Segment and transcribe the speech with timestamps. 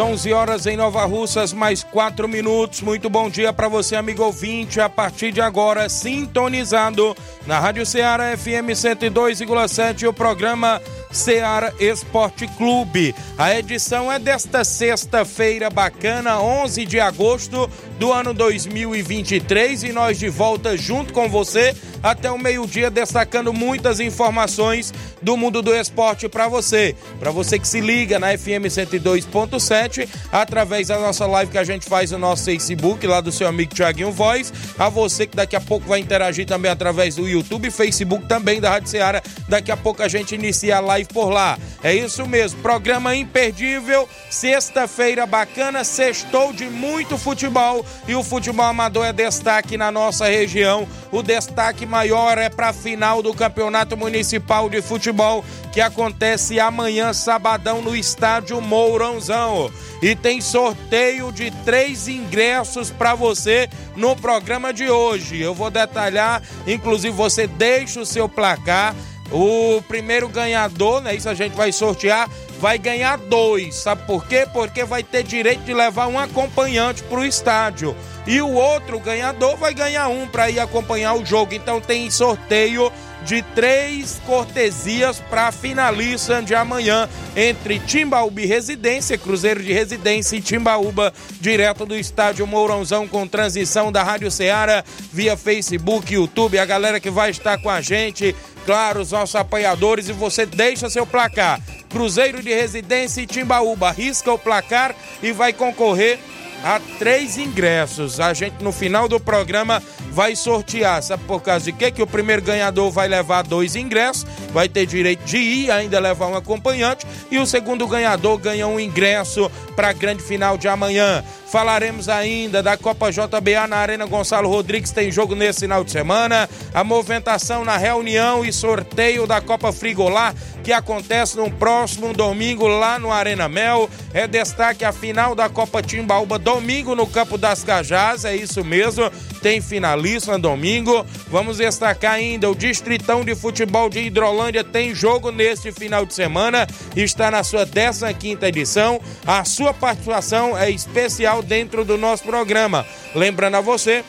[0.00, 2.80] 11 horas em Nova Russas, mais 4 minutos.
[2.80, 4.80] Muito bom dia para você, amigo ouvinte.
[4.80, 7.14] A partir de agora, sintonizado
[7.46, 10.80] na Rádio Ceará FM 102,7, o programa
[11.10, 13.14] Ceará Esporte Clube.
[13.36, 20.28] A edição é desta sexta-feira bacana, 11 de agosto do ano 2023 e nós de
[20.28, 26.48] volta junto com você até o meio-dia, destacando muitas informações do mundo do esporte para
[26.48, 26.96] você.
[27.18, 31.86] Para você que se liga na FM 102.7, através da nossa live que a gente
[31.86, 34.52] faz no nosso Facebook, lá do seu amigo Tiaguinho Voz.
[34.78, 38.70] A você que daqui a pouco vai interagir também através do YouTube Facebook também da
[38.70, 39.22] Rádio Ceará.
[39.48, 41.58] Daqui a pouco a gente inicia a live por lá.
[41.82, 49.06] É isso mesmo, programa imperdível, sexta-feira bacana, sextou de muito futebol e o futebol amador
[49.06, 50.86] é destaque na nossa região.
[51.10, 57.12] O destaque maior é para a final do Campeonato Municipal de Futebol que acontece amanhã,
[57.12, 59.70] sabadão, no estádio Mourãozão.
[60.02, 65.40] E tem sorteio de três ingressos para você no programa de hoje.
[65.40, 68.94] Eu vou detalhar, inclusive você deixa o seu placar.
[69.32, 71.14] O primeiro ganhador, né?
[71.14, 73.76] Isso a gente vai sortear, vai ganhar dois.
[73.76, 74.46] Sabe por quê?
[74.52, 77.96] Porque vai ter direito de levar um acompanhante para o estádio
[78.26, 81.54] e o outro ganhador vai ganhar um para ir acompanhar o jogo.
[81.54, 82.92] Então tem sorteio
[83.24, 90.36] de três cortesias para a finalista de amanhã entre Timbaúba e Residência, Cruzeiro de Residência
[90.36, 96.64] e Timbaúba, direto do estádio Mourãozão com transição da Rádio Ceará via Facebook, YouTube, a
[96.64, 101.06] galera que vai estar com a gente, claro, os nossos apoiadores e você deixa seu
[101.06, 101.60] placar.
[101.88, 106.18] Cruzeiro de Residência e Timbaúba, risca o placar e vai concorrer
[106.64, 108.20] a três ingressos.
[108.20, 111.02] A gente no final do programa vai sortear.
[111.02, 111.90] Sabe por causa de quê?
[111.90, 116.26] Que o primeiro ganhador vai levar dois ingressos, vai ter direito de ir, ainda levar
[116.26, 121.24] um acompanhante, e o segundo ganhador ganha um ingresso para a grande final de amanhã.
[121.50, 126.48] Falaremos ainda da Copa JBA na Arena Gonçalo Rodrigues, tem jogo nesse final de semana.
[126.72, 130.32] A movimentação na reunião e sorteio da Copa Frigolar,
[130.62, 133.90] que acontece no próximo domingo lá no Arena Mel.
[134.14, 139.08] É destaque a final da Copa Timbaúba, domingo no Campo das Cajás, é isso mesmo.
[139.40, 141.06] Tem finalista domingo.
[141.28, 146.66] Vamos destacar ainda o Distritão de Futebol de Hidrolândia tem jogo neste final de semana,
[146.96, 149.00] está na sua 15 edição.
[149.24, 152.84] A sua participação é especial dentro do nosso programa.
[153.14, 154.04] Lembrando a você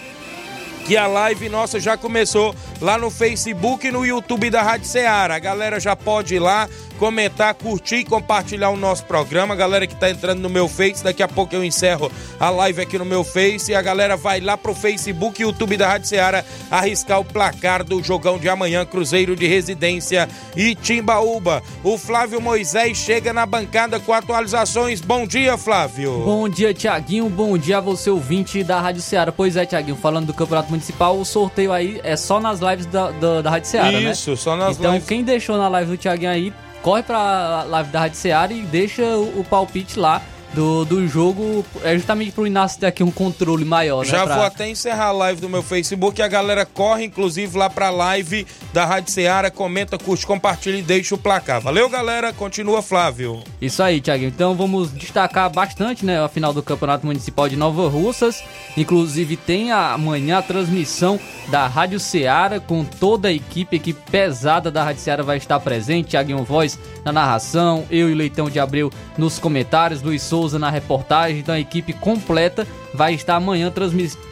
[0.87, 5.35] que a live nossa já começou lá no Facebook e no YouTube da Rádio Ceará.
[5.35, 9.53] A galera já pode ir lá comentar, curtir e compartilhar o nosso programa.
[9.53, 12.81] A galera que está entrando no meu Face, daqui a pouco eu encerro a live
[12.81, 16.07] aqui no meu Face e a galera vai lá pro Facebook e YouTube da Rádio
[16.07, 21.61] Ceará arriscar o placar do jogão de amanhã, Cruzeiro de Residência e Timbaúba.
[21.83, 25.01] O Flávio Moisés chega na bancada com atualizações.
[25.01, 26.23] Bom dia, Flávio.
[26.23, 27.29] Bom dia, Tiaguinho.
[27.29, 29.31] Bom dia a você, ouvinte da Rádio Ceará.
[29.31, 33.11] Pois é, Tiaguinho, falando do Campeonato Municipal, o sorteio aí é só nas lives da,
[33.11, 34.11] da, da Rádio Ceará, Isso, né?
[34.11, 35.05] Isso, só nas então, lives.
[35.05, 38.61] Então, quem deixou na live do Tiaguinho aí, corre pra live da Rádio Seara e
[38.61, 40.21] deixa o, o palpite lá
[40.53, 44.25] do, do jogo, é justamente pro Inácio ter aqui um controle maior, Já né?
[44.25, 47.89] pra- vou até encerrar a live do meu Facebook a galera corre, inclusive, lá pra
[47.89, 51.61] live da Rádio Ceará, comenta, curte, compartilha e deixa o placar.
[51.61, 52.33] Valeu, galera.
[52.33, 53.41] Continua, Flávio.
[53.61, 54.25] Isso aí, Thiago.
[54.25, 58.43] Então vamos destacar bastante, né, a final do Campeonato Municipal de Nova Russas.
[58.75, 61.19] Inclusive tem a- amanhã a transmissão
[61.49, 66.09] da Rádio Ceará com toda a equipe, equipe pesada da Rádio Ceará vai estar presente.
[66.09, 70.57] Thiaguinho Voz na narração, eu e o Leitão de Abreu nos comentários, Luiz Souza Souza
[70.57, 71.39] na reportagem.
[71.39, 73.71] Então a equipe completa vai estar amanhã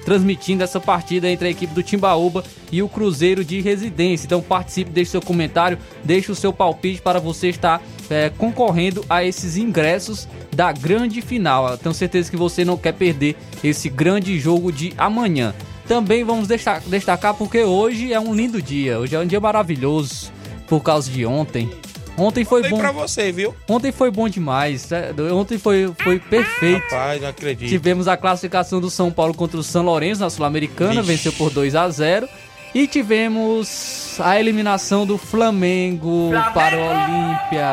[0.03, 4.25] transmitindo essa partida entre a equipe do Timbaúba e o Cruzeiro de Residência.
[4.25, 7.79] Então participe, deixe seu comentário, deixe o seu palpite para você estar
[8.09, 11.69] é, concorrendo a esses ingressos da grande final.
[11.69, 15.53] Eu tenho certeza que você não quer perder esse grande jogo de amanhã.
[15.87, 16.47] Também vamos
[16.87, 20.31] destacar porque hoje é um lindo dia, hoje é um dia maravilhoso
[20.67, 21.69] por causa de ontem.
[22.17, 22.77] Ontem foi bom.
[22.77, 23.55] pra você, viu?
[23.67, 24.89] Ontem foi bom demais.
[24.89, 25.13] Né?
[25.31, 26.83] Ontem foi, foi perfeito.
[26.83, 27.69] Rapaz, não acredito.
[27.69, 31.75] Tivemos a classificação do São Paulo contra o São Lourenço na Sul-Americana, venceu por 2
[31.75, 32.27] a 0
[32.73, 36.53] e tivemos a eliminação do Flamengo, Flamengo!
[36.53, 37.65] para o Olímpia.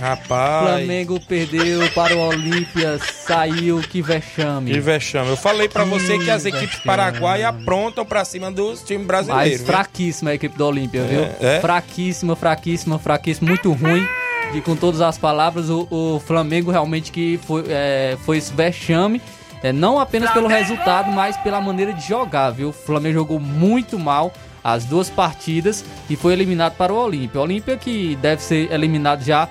[0.00, 0.68] Rapaz.
[0.68, 4.72] Flamengo perdeu para o Olímpia, saiu, que vexame.
[4.72, 5.30] Que vexame.
[5.30, 9.60] Eu falei para você que as equipes paraguaias aprontam para cima dos times brasileiros.
[9.60, 11.22] Mas fraquíssima a equipe do Olímpia, viu?
[11.22, 11.60] É, é?
[11.60, 14.06] Fraquíssima, fraquíssima, fraquíssima, muito ruim.
[14.54, 19.22] E com todas as palavras, o, o Flamengo realmente que foi, é, foi esse vexame.
[19.62, 22.70] É, não apenas pelo resultado, mas pela maneira de jogar, viu?
[22.70, 24.32] O Flamengo jogou muito mal
[24.64, 27.40] as duas partidas e foi eliminado para o Olímpia.
[27.40, 29.48] O Olímpia que deve ser eliminado já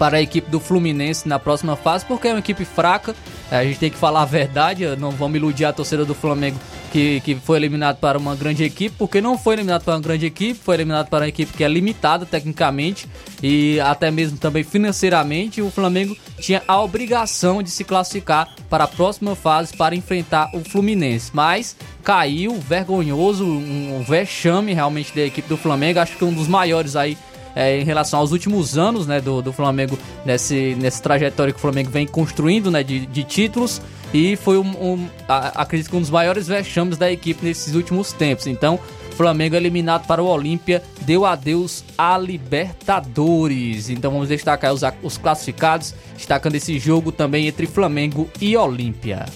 [0.00, 3.14] para a equipe do Fluminense na próxima fase, porque é uma equipe fraca.
[3.50, 6.58] É, a gente tem que falar a verdade, não vamos iludir a torcida do Flamengo
[6.90, 10.24] que, que foi eliminado para uma grande equipe, porque não foi eliminado para uma grande
[10.24, 13.06] equipe, foi eliminado para uma equipe que é limitada tecnicamente
[13.42, 15.60] e até mesmo também financeiramente.
[15.60, 20.60] O Flamengo tinha a obrigação de se classificar para a próxima fase para enfrentar o
[20.60, 26.00] Fluminense, mas caiu, vergonhoso, um vexame realmente da equipe do Flamengo.
[26.00, 27.18] Acho que um dos maiores aí
[27.54, 31.62] é, em relação aos últimos anos né, do, do Flamengo, nesse, nessa trajetória que o
[31.62, 33.80] Flamengo vem construindo né, de, de títulos.
[34.12, 38.12] E foi, um, um a, acredito que um dos maiores vexames da equipe nesses últimos
[38.12, 38.46] tempos.
[38.46, 38.78] Então,
[39.20, 43.90] Flamengo eliminado para o Olímpia deu adeus à Libertadores.
[43.90, 49.26] Então vamos destacar os, os classificados, destacando esse jogo também entre Flamengo e Olímpia.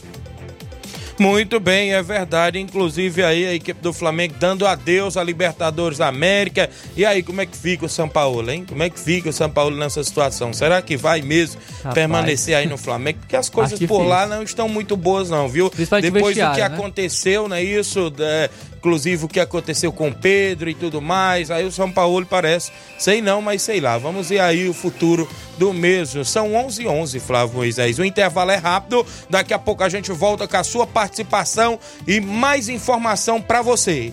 [1.19, 2.58] Muito bem, é verdade.
[2.58, 6.69] Inclusive aí a equipe do Flamengo dando adeus à Libertadores da América.
[6.96, 8.64] E aí, como é que fica o São Paulo, hein?
[8.69, 10.52] Como é que fica o São Paulo nessa situação?
[10.52, 11.94] Será que vai mesmo Rapaz.
[11.94, 13.20] permanecer aí no Flamengo?
[13.20, 15.70] Porque as coisas por lá não estão muito boas, não, viu?
[16.00, 16.62] Depois do que né?
[16.62, 17.62] aconteceu, né?
[17.62, 18.50] Isso, é,
[18.85, 21.51] inclusive o que aconteceu com Pedro e tudo mais.
[21.51, 23.97] Aí o São Paulo parece, sei não, mas sei lá.
[23.97, 25.27] Vamos ver aí o futuro
[25.57, 26.23] do mesmo.
[26.23, 27.99] São 11 h 11 Flávio Moisés.
[27.99, 29.07] O intervalo é rápido.
[29.31, 34.13] Daqui a pouco a gente volta com a sua participação e mais informação para você.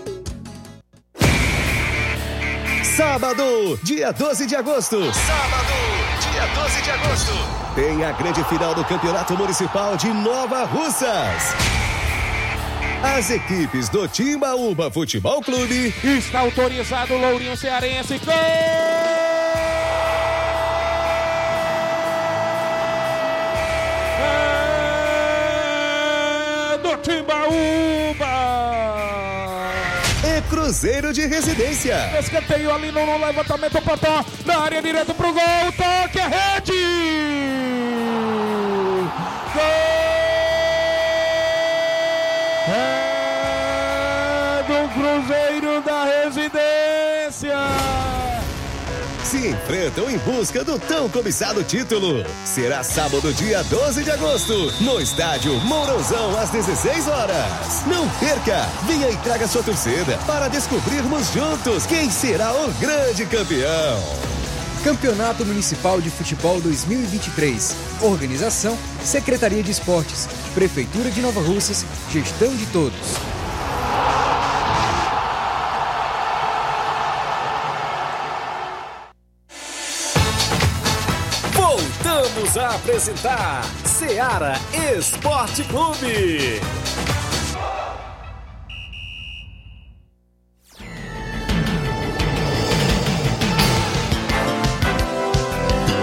[2.95, 4.97] Sábado, dia 12 de agosto.
[5.13, 5.73] Sábado,
[6.29, 7.31] dia 12 de agosto.
[7.73, 11.55] Tem a grande final do Campeonato Municipal de Nova Russas.
[13.01, 15.93] As equipes do Timbaúba Futebol Clube.
[16.03, 18.19] Está autorizado o Lourinho Cearense.
[18.19, 18.35] Gol!
[26.75, 28.60] É Timbaúba!
[30.71, 32.17] Cruzeiro de Residência.
[32.17, 36.71] Escanteio ali no, no levantamento, Potó, na área direto pro gol, toque a rede!
[39.53, 39.63] Gol!
[42.73, 47.57] É do Cruzeiro da Residência!
[49.31, 52.25] Se enfrentam em busca do tão cobiçado título.
[52.43, 57.85] Será sábado, dia 12 de agosto, no estádio Mourãozão, às 16 horas.
[57.87, 58.67] Não perca!
[58.85, 64.03] Venha e traga sua torcida para descobrirmos juntos quem será o grande campeão.
[64.83, 67.73] Campeonato Municipal de Futebol 2023.
[68.01, 73.15] Organização: Secretaria de Esportes, Prefeitura de Nova Russas, Gestão de Todos.
[82.21, 84.53] Voltamos a apresentar Seara
[84.95, 86.61] Esporte Clube.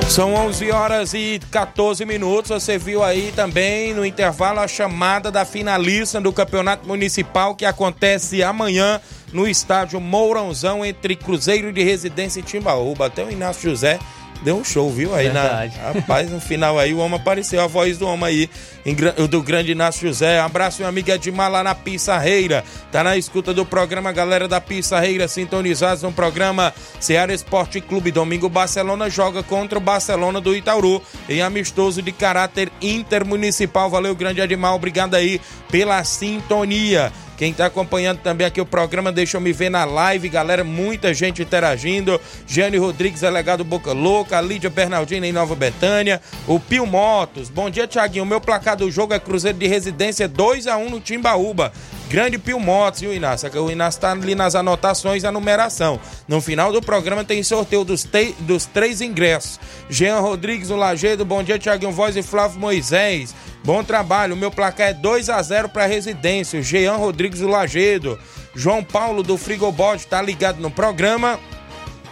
[0.08, 2.50] São 11 horas e 14 minutos.
[2.50, 8.42] Você viu aí também no intervalo a chamada da finalista do Campeonato Municipal que acontece
[8.42, 9.00] amanhã
[9.32, 13.06] no estádio Mourãozão entre Cruzeiro de Residência e Timbaúba.
[13.06, 14.00] Até o Inácio José
[14.42, 15.14] deu um show, viu?
[15.14, 15.76] Aí Verdade.
[15.76, 18.50] na rapaz, no final aí o homem apareceu, a voz do homem aí,
[18.84, 18.94] em
[19.28, 20.40] do grande Inácio José.
[20.40, 22.64] Abraço, meu amigo Edmar lá na Pissarreira.
[22.90, 28.10] Tá na escuta do programa, galera da Pissarreira, sintonizados no programa Ceará Esporte Clube.
[28.10, 33.90] Domingo, Barcelona joga contra o Barcelona do Itaúru em amistoso de caráter intermunicipal.
[33.90, 35.40] Valeu, grande Edmar, obrigado aí
[35.70, 37.12] pela sintonia.
[37.38, 41.14] Quem tá acompanhando também aqui o programa, deixa eu me ver na live, galera, muita
[41.14, 42.20] gente interagindo.
[42.48, 47.48] Jane Rodrigues, delegado Boca Louca, a Lídia Bernardina em Nova Betânia, o Pio Motos.
[47.48, 48.26] Bom dia, Tiaguinho.
[48.26, 51.72] Meu placar do jogo é Cruzeiro de Residência 2 a 1 no Timbaúba.
[52.08, 53.50] Grande Pio Motos, viu, Inácio?
[53.62, 56.00] O Inácio tá ali nas anotações a numeração.
[56.26, 59.60] No final do programa tem sorteio dos, te- dos três ingressos.
[59.90, 63.34] Jean Rodrigues do Lagedo, bom dia, Tiaguinho Voz e Flávio Moisés.
[63.62, 66.58] Bom trabalho, o meu placar é 2 a 0 para Residência.
[66.58, 68.18] O Jean Rodrigues do Lagedo.
[68.54, 71.38] João Paulo do Frigobode tá ligado no programa.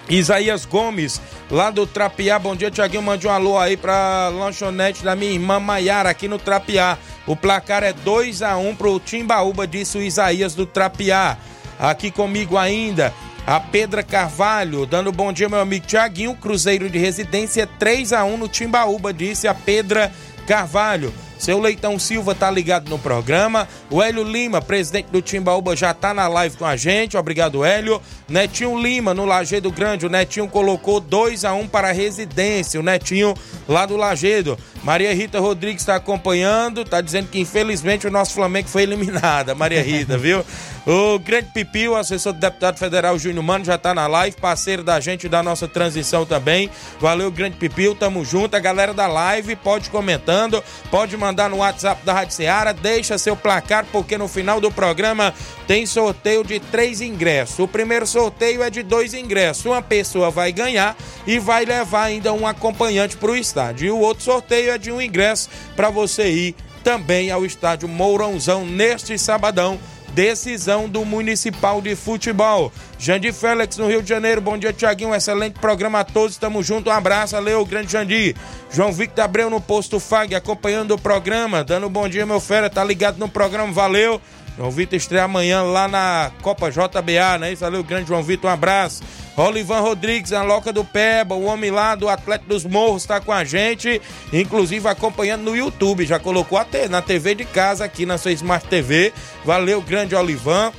[0.08, 1.20] Isaías Gomes,
[1.50, 2.38] lá do Trapiá.
[2.38, 3.02] Bom dia, Tiaguinho.
[3.02, 6.96] Mande um alô aí pra lanchonete da minha irmã Maiara, aqui no Trapiá.
[7.26, 11.36] O placar é 2 a 1 pro Timbaúba, disse o Isaías do Trapiá.
[11.78, 13.12] Aqui comigo ainda,
[13.46, 16.36] a Pedra Carvalho, dando bom dia, meu amigo Tiaguinho.
[16.36, 20.12] Cruzeiro de residência 3 a 1 no Timbaúba, disse a Pedra
[20.46, 21.12] Carvalho.
[21.38, 23.68] Seu Leitão Silva tá ligado no programa.
[23.90, 27.16] O Hélio Lima, presidente do Timbaúba, já tá na live com a gente.
[27.16, 28.00] Obrigado, Hélio.
[28.28, 30.06] Netinho Lima, no Lagedo Grande.
[30.06, 32.80] O Netinho colocou 2 a 1 para a residência.
[32.80, 33.34] O Netinho
[33.68, 34.58] lá do Lagedo.
[34.82, 36.84] Maria Rita Rodrigues está acompanhando.
[36.84, 39.54] Tá dizendo que infelizmente o nosso Flamengo foi eliminado.
[39.54, 40.44] Maria Rita, viu?
[40.86, 44.84] O grande Pipi, o assessor do deputado federal Júnior Mano, já tá na live, parceiro
[44.84, 46.70] da gente da nossa transição também.
[47.00, 48.54] Valeu, grande Pipi, tamo junto.
[48.54, 53.36] A galera da live pode comentando, pode mandar no WhatsApp da Rádio Seara, deixa seu
[53.36, 55.32] placar, porque no final do programa
[55.66, 57.58] tem sorteio de três ingressos.
[57.58, 59.64] O primeiro sorteio é de dois ingressos.
[59.64, 63.86] Uma pessoa vai ganhar e vai levar ainda um acompanhante para o estádio.
[63.86, 68.64] E o outro sorteio é de um ingresso para você ir também ao estádio Mourãozão
[68.64, 69.78] neste sabadão
[70.16, 72.72] decisão do Municipal de Futebol.
[72.98, 74.40] Jandir Félix, no Rio de Janeiro.
[74.40, 75.14] Bom dia, Tiaguinho.
[75.14, 76.32] Excelente programa a todos.
[76.32, 76.90] Estamos juntos.
[76.90, 77.34] Um abraço.
[77.34, 78.34] Valeu, grande Jandir.
[78.72, 81.62] João Victor Abreu no posto FAG, acompanhando o programa.
[81.62, 82.70] Dando um bom dia, meu fera.
[82.70, 83.70] Tá ligado no programa.
[83.74, 84.18] Valeu.
[84.56, 87.52] João Vitor estreia amanhã lá na Copa JBA, né?
[87.52, 88.50] Isso, valeu, grande João Vitor.
[88.50, 89.02] Um abraço.
[89.36, 93.32] Olivan Rodrigues, a Loca do Peba, o homem lá do Atlético dos Morros está com
[93.32, 94.00] a gente,
[94.32, 96.06] inclusive acompanhando no YouTube.
[96.06, 99.12] Já colocou até na TV de casa aqui na sua Smart TV.
[99.44, 100.72] Valeu, grande Olivan.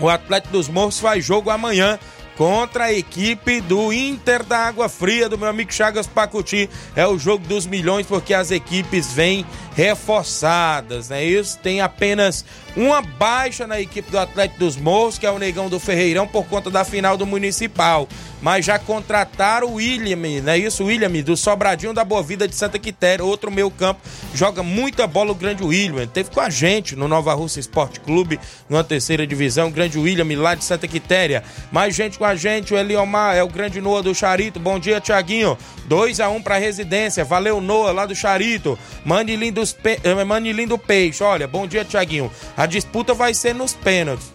[0.00, 1.98] O Atlético dos Morros faz jogo amanhã
[2.36, 6.68] contra a equipe do Inter da Água Fria, do meu amigo Chagas Pacuti.
[6.96, 11.24] É o jogo dos milhões, porque as equipes vêm reforçadas, né?
[11.24, 12.44] Isso tem apenas
[12.76, 16.46] uma baixa na equipe do Atlético dos Morros, que é o Negão do Ferreirão, por
[16.46, 18.08] conta da final do Municipal.
[18.44, 20.58] Mas já contrataram o William, né?
[20.58, 24.02] Isso, o William, do Sobradinho da Boa Vida de Santa Quitéria, outro meio campo,
[24.34, 26.02] joga muita bola o grande William.
[26.02, 30.26] Ele teve com a gente no Nova Rússia Esporte Clube, numa terceira divisão, grande William
[30.38, 31.42] lá de Santa Quitéria.
[31.72, 34.60] Mais gente com a gente, o Eliomar, é o grande Noah do Charito.
[34.60, 35.56] Bom dia, Tiaguinho.
[35.86, 37.24] 2 a 1 para residência.
[37.24, 38.78] Valeu, Noah, lá do Charito.
[39.06, 39.98] Manilim, dos Pe...
[40.04, 41.24] eh, Manilim do Peixe.
[41.24, 42.30] Olha, bom dia, Tiaguinho.
[42.54, 44.30] A disputa vai ser nos pênaltis.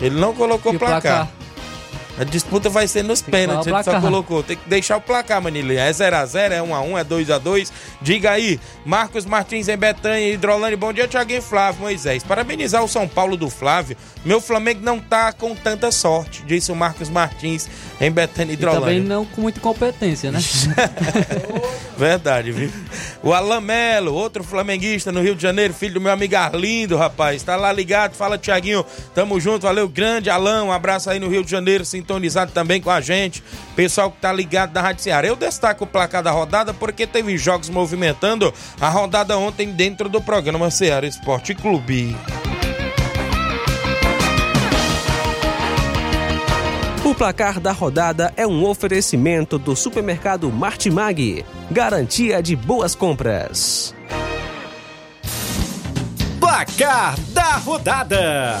[0.00, 1.00] Ele não colocou o placar.
[1.00, 1.39] placar?
[2.18, 4.42] A disputa vai ser nos pênaltis, ele só colocou.
[4.42, 5.80] Tem que deixar o placar, Manilinha.
[5.84, 7.70] É 0x0, é 1x1, é 2x2.
[8.02, 10.76] Diga aí, Marcos Martins em Betanha, Hidrolândia.
[10.76, 12.22] Bom dia, Tiaguinho Flávio Moisés.
[12.22, 13.96] Parabenizar o São Paulo do Flávio.
[14.24, 17.68] Meu Flamengo não tá com tanta sorte, disse o Marcos Martins
[18.00, 19.02] em Betânia, E também Hidrolândia.
[19.02, 20.38] não com muita competência, né?
[21.96, 22.70] Verdade, viu?
[23.22, 27.42] O Alan Melo, outro flamenguista no Rio de Janeiro, filho do meu amigo Arlindo, rapaz.
[27.42, 31.44] Tá lá ligado, fala Tiaguinho, tamo junto, valeu, grande Alan, um abraço aí no Rio
[31.44, 33.42] de Janeiro, sintonizado também com a gente.
[33.76, 35.26] Pessoal que tá ligado da Rádio Ceará.
[35.26, 40.20] Eu destaco o placar da rodada porque teve jogos movimentando a rodada ontem dentro do
[40.20, 42.16] programa Ceará Esporte Clube.
[47.04, 53.94] O placar da rodada é um oferecimento do supermercado Martimag, garantia de boas compras.
[56.38, 58.60] Placar da rodada: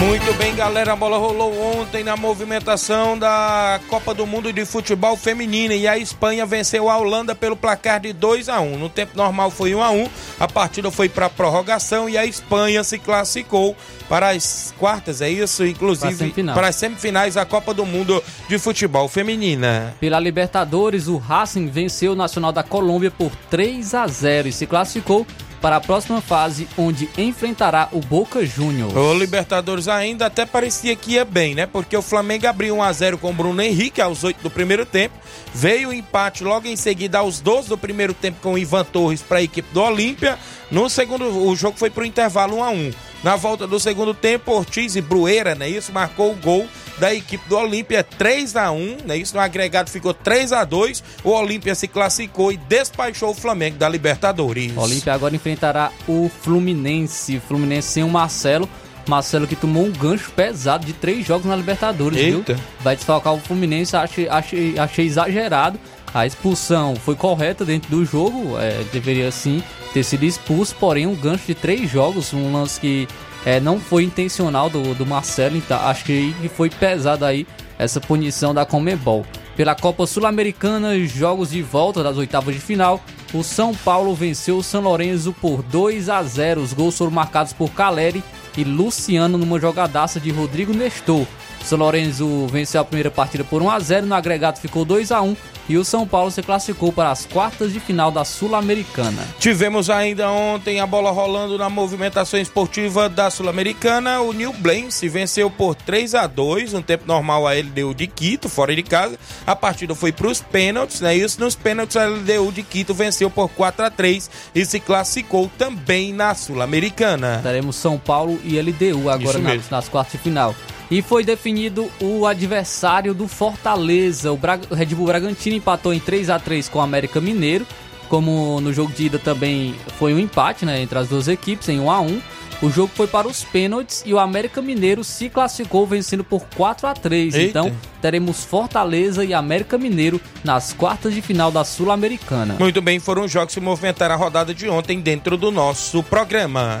[0.00, 0.94] Muito bem, galera.
[0.94, 5.98] A bola rolou ontem na movimentação da Copa do Mundo de Futebol Feminino e a
[5.98, 8.78] Espanha venceu a Holanda pelo placar de 2 a 1.
[8.78, 10.08] No tempo normal foi 1 a 1.
[10.40, 13.76] A partida foi para prorrogação e a Espanha se classificou
[14.08, 16.54] para as quartas, é isso, inclusive semifinal.
[16.54, 19.94] para as semifinais da Copa do Mundo de Futebol Feminina.
[20.00, 24.66] Pela Libertadores, o Racing venceu o Nacional da Colômbia por 3 a 0 e se
[24.66, 25.26] classificou
[25.60, 28.94] para a próxima fase, onde enfrentará o Boca Juniors.
[28.94, 31.66] O Libertadores ainda até parecia que ia bem, né?
[31.66, 34.86] Porque o Flamengo abriu 1 a 0 com o Bruno Henrique aos 8 do primeiro
[34.86, 35.14] tempo.
[35.54, 39.22] Veio o empate logo em seguida aos 12 do primeiro tempo com o Ivan Torres
[39.22, 40.38] para a equipe do Olímpia.
[40.70, 42.92] No segundo, o jogo foi para o intervalo 1 a 1.
[43.22, 45.68] Na volta do segundo tempo, Ortiz e Brueira, né?
[45.68, 46.66] Isso marcou o gol
[46.98, 49.16] da equipe do Olímpia 3 a 1, né?
[49.16, 51.02] Isso no agregado ficou 3 a 2.
[51.22, 54.72] O Olímpia se classificou e despachou o Flamengo da Libertadores.
[54.76, 57.40] O Olímpia agora enfrentará o Fluminense.
[57.40, 58.68] Fluminense sem o Marcelo.
[59.08, 62.54] Marcelo que tomou um gancho pesado de três jogos na Libertadores, Eita.
[62.54, 62.64] viu?
[62.80, 65.80] Vai desfalcar o Fluminense, achei, achei, achei exagerado.
[66.12, 71.14] A expulsão foi correta dentro do jogo, é, deveria sim ter sido expulso, porém um
[71.14, 73.06] gancho de três jogos, um lance que
[73.44, 77.46] é, não foi intencional do, do Marcelo, então acho que foi pesado aí
[77.78, 79.24] essa punição da Comebol.
[79.56, 83.00] Pela Copa Sul-Americana, jogos de volta das oitavas de final,
[83.32, 86.60] o São Paulo venceu o São Lourenço por 2 a 0.
[86.60, 88.22] Os gols foram marcados por Caleri
[88.56, 91.26] e Luciano numa jogadaça de Rodrigo Nestor.
[91.64, 95.20] São Lourenço venceu a primeira partida por 1 a 0, no agregado ficou 2 a
[95.20, 95.36] 1
[95.70, 99.22] e o São Paulo se classificou para as quartas de final da Sul-Americana.
[99.38, 104.20] Tivemos ainda ontem a bola rolando na movimentação esportiva da Sul-Americana.
[104.20, 108.48] O New Blense venceu por 3 a 2 No tempo normal a LDU de Quito,
[108.48, 109.16] fora de casa.
[109.46, 111.14] A partida foi para os pênaltis, né?
[111.14, 115.48] Isso nos pênaltis a LDU de Quito venceu por 4 a 3 e se classificou
[115.56, 117.38] também na Sul-Americana.
[117.44, 119.38] Teremos São Paulo e LDU agora
[119.70, 120.52] nas quartas de final.
[120.90, 124.32] E foi definido o adversário do Fortaleza.
[124.32, 127.66] O, Bra- o Red Bull Bragantino empatou em 3 a 3 com o América Mineiro.
[128.08, 131.78] Como no jogo de ida também foi um empate né, entre as duas equipes, em
[131.78, 132.20] 1 a 1
[132.60, 136.88] O jogo foi para os pênaltis e o América Mineiro se classificou vencendo por 4
[136.88, 137.48] a 3 Eita.
[137.60, 137.72] Então
[138.02, 142.56] teremos Fortaleza e América Mineiro nas quartas de final da Sul-Americana.
[142.58, 146.80] Muito bem, foram os jogos que movimentaram a rodada de ontem dentro do nosso programa.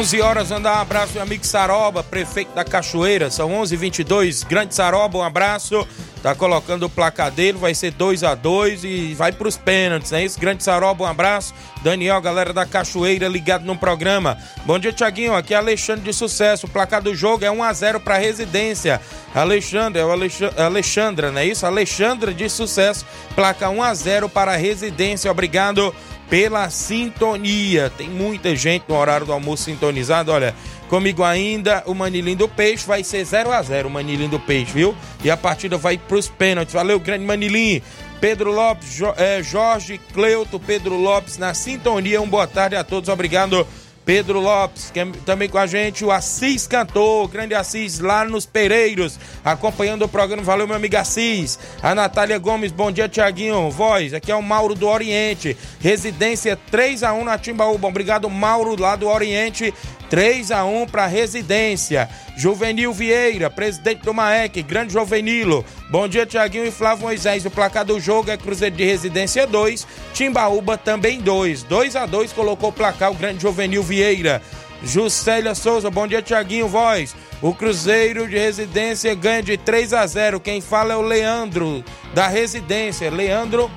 [0.00, 3.30] 11 horas, mandar um abraço meu amigo Saroba, prefeito da Cachoeira.
[3.30, 4.46] São 11h22.
[4.48, 5.86] Grande Saroba, um abraço.
[6.22, 10.24] Tá colocando o placar dele, vai ser 2 a 2 e vai pros pênaltis, é
[10.24, 10.40] isso?
[10.40, 11.52] Grande Saroba, um abraço.
[11.82, 14.38] Daniel, galera da Cachoeira, ligado no programa.
[14.64, 15.34] Bom dia, Tiaguinho.
[15.34, 16.66] Aqui é Alexandre de Sucesso.
[16.66, 19.02] O placar do jogo é 1 a 0 pra residência.
[19.34, 21.66] Alexandre, é o Alex- Alexandra, não é isso?
[21.66, 23.04] Alexandra de Sucesso.
[23.34, 25.30] Placa 1 a 0 para a residência.
[25.30, 25.94] Obrigado
[26.30, 27.90] pela sintonia.
[27.90, 30.30] Tem muita gente no horário do almoço sintonizado.
[30.30, 30.54] Olha,
[30.88, 34.72] comigo ainda o Manilim do Peixe vai ser 0 a 0 o Manilim do Peixe,
[34.72, 34.96] viu?
[35.24, 36.72] E a partida vai pros pênaltis.
[36.72, 37.82] Valeu, grande Manilim.
[38.20, 42.22] Pedro Lopes, eh, Jorge Cleuto, Pedro Lopes na sintonia.
[42.22, 43.08] Um boa tarde a todos.
[43.08, 43.66] Obrigado
[44.10, 48.24] Pedro Lopes, que é também com a gente, o Assis Cantor, o grande Assis lá
[48.24, 50.42] nos Pereiros, acompanhando o programa.
[50.42, 51.60] Valeu, meu amigo Assis.
[51.80, 53.70] A Natália Gomes, bom dia, Tiaguinho.
[53.70, 55.56] Voz, aqui é o Mauro do Oriente.
[55.78, 57.86] Residência 3 a 1 na Timbaúba.
[57.86, 59.72] Obrigado, Mauro, lá do Oriente.
[60.08, 62.08] 3 a 1 para Residência.
[62.40, 65.62] Juvenil Vieira, presidente do MAEC, grande Juvenilo.
[65.90, 67.44] Bom dia, Tiaguinho e Flávio Moisés.
[67.44, 71.64] O placar do jogo é Cruzeiro de Residência 2, Timbaúba também 2.
[71.64, 74.40] 2 a 2 colocou o placar o grande Juvenil Vieira.
[74.82, 77.14] Juscelia Souza, bom dia, Tiaguinho, voz.
[77.42, 80.40] O Cruzeiro de Residência ganha de 3 a 0.
[80.40, 83.10] Quem fala é o Leandro da Residência.
[83.10, 83.70] Leandro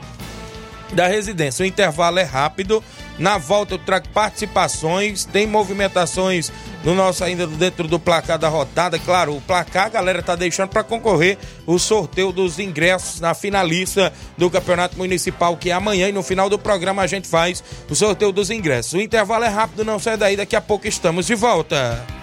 [0.93, 1.63] da Residência.
[1.63, 2.81] O intervalo é rápido.
[3.17, 6.51] Na volta eu trago participações, tem movimentações
[6.83, 8.97] no nosso ainda dentro do placar da rodada.
[8.97, 14.11] Claro, o placar a galera tá deixando para concorrer o sorteio dos ingressos na finalista
[14.37, 17.95] do Campeonato Municipal que é amanhã e no final do programa a gente faz o
[17.95, 18.93] sorteio dos ingressos.
[18.93, 22.22] O intervalo é rápido, não sai daí, daqui a pouco estamos de volta.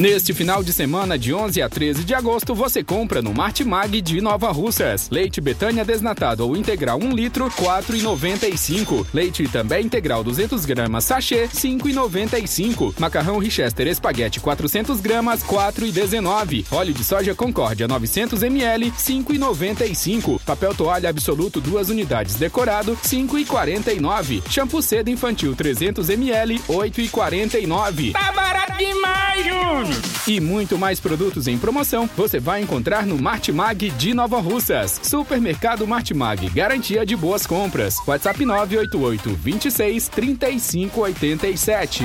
[0.00, 4.18] Neste final de semana, de 11 a 13 de agosto, você compra no Martimag de
[4.22, 5.10] Nova Russas.
[5.10, 9.06] Leite Betânia desnatado ou integral 1 litro, 4,95.
[9.12, 12.94] Leite também integral 200 gramas, sachê, 5,95.
[12.98, 16.64] Macarrão Richester espaguete 400 gramas, 4,19.
[16.70, 20.40] Óleo de soja Concórdia 900 ml, 5,95.
[20.46, 24.42] Papel toalha absoluto 2 unidades decorado, 5,49.
[24.48, 28.12] Shampoo seda infantil 300 ml, 8,49.
[28.12, 29.89] Tá barato demais, Júnior!
[30.26, 35.00] E muito mais produtos em promoção você vai encontrar no Martimag de Nova Russas.
[35.02, 37.96] Supermercado Martimag, garantia de boas compras.
[38.06, 42.04] WhatsApp 988 26 35 87.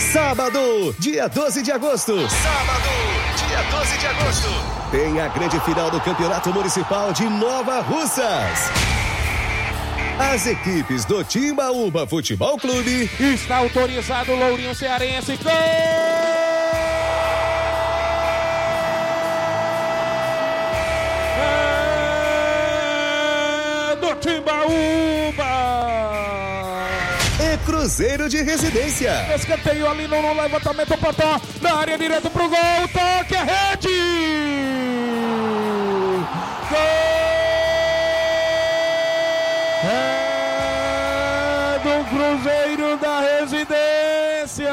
[0.00, 2.14] Sábado, dia 12 de agosto.
[2.30, 2.88] Sábado,
[3.36, 4.48] dia 12 de agosto.
[4.90, 8.70] Tem a grande final do Campeonato Municipal de Nova Russas.
[10.18, 13.10] As equipes do Timbaúba Futebol Clube.
[13.20, 15.36] Está autorizado o Lourinho Cearense.
[15.36, 15.52] Gol!
[23.92, 25.44] É do Timbaúba!
[27.38, 29.26] E Cruzeiro de Residência.
[29.34, 31.38] Escanteio ali no, no levantamento, Potó.
[31.60, 32.88] Na área direto pro gol.
[32.90, 33.95] Toque a rede!
[42.16, 44.72] Cruzeiro da Residência!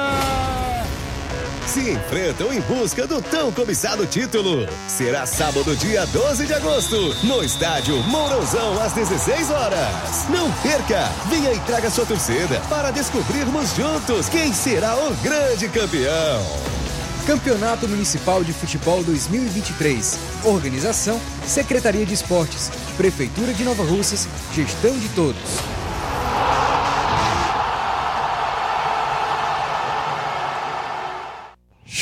[1.68, 4.66] Se enfrentam em busca do tão cobiçado título.
[4.88, 10.30] Será sábado, dia 12 de agosto, no estádio Mourãozão, às 16 horas.
[10.30, 11.10] Não perca!
[11.30, 16.42] Venha e traga sua torcida para descobrirmos juntos quem será o grande campeão.
[17.28, 20.18] Campeonato Municipal de Futebol 2023.
[20.46, 25.73] Organização: Secretaria de Esportes, Prefeitura de Nova Russas, Gestão de Todos.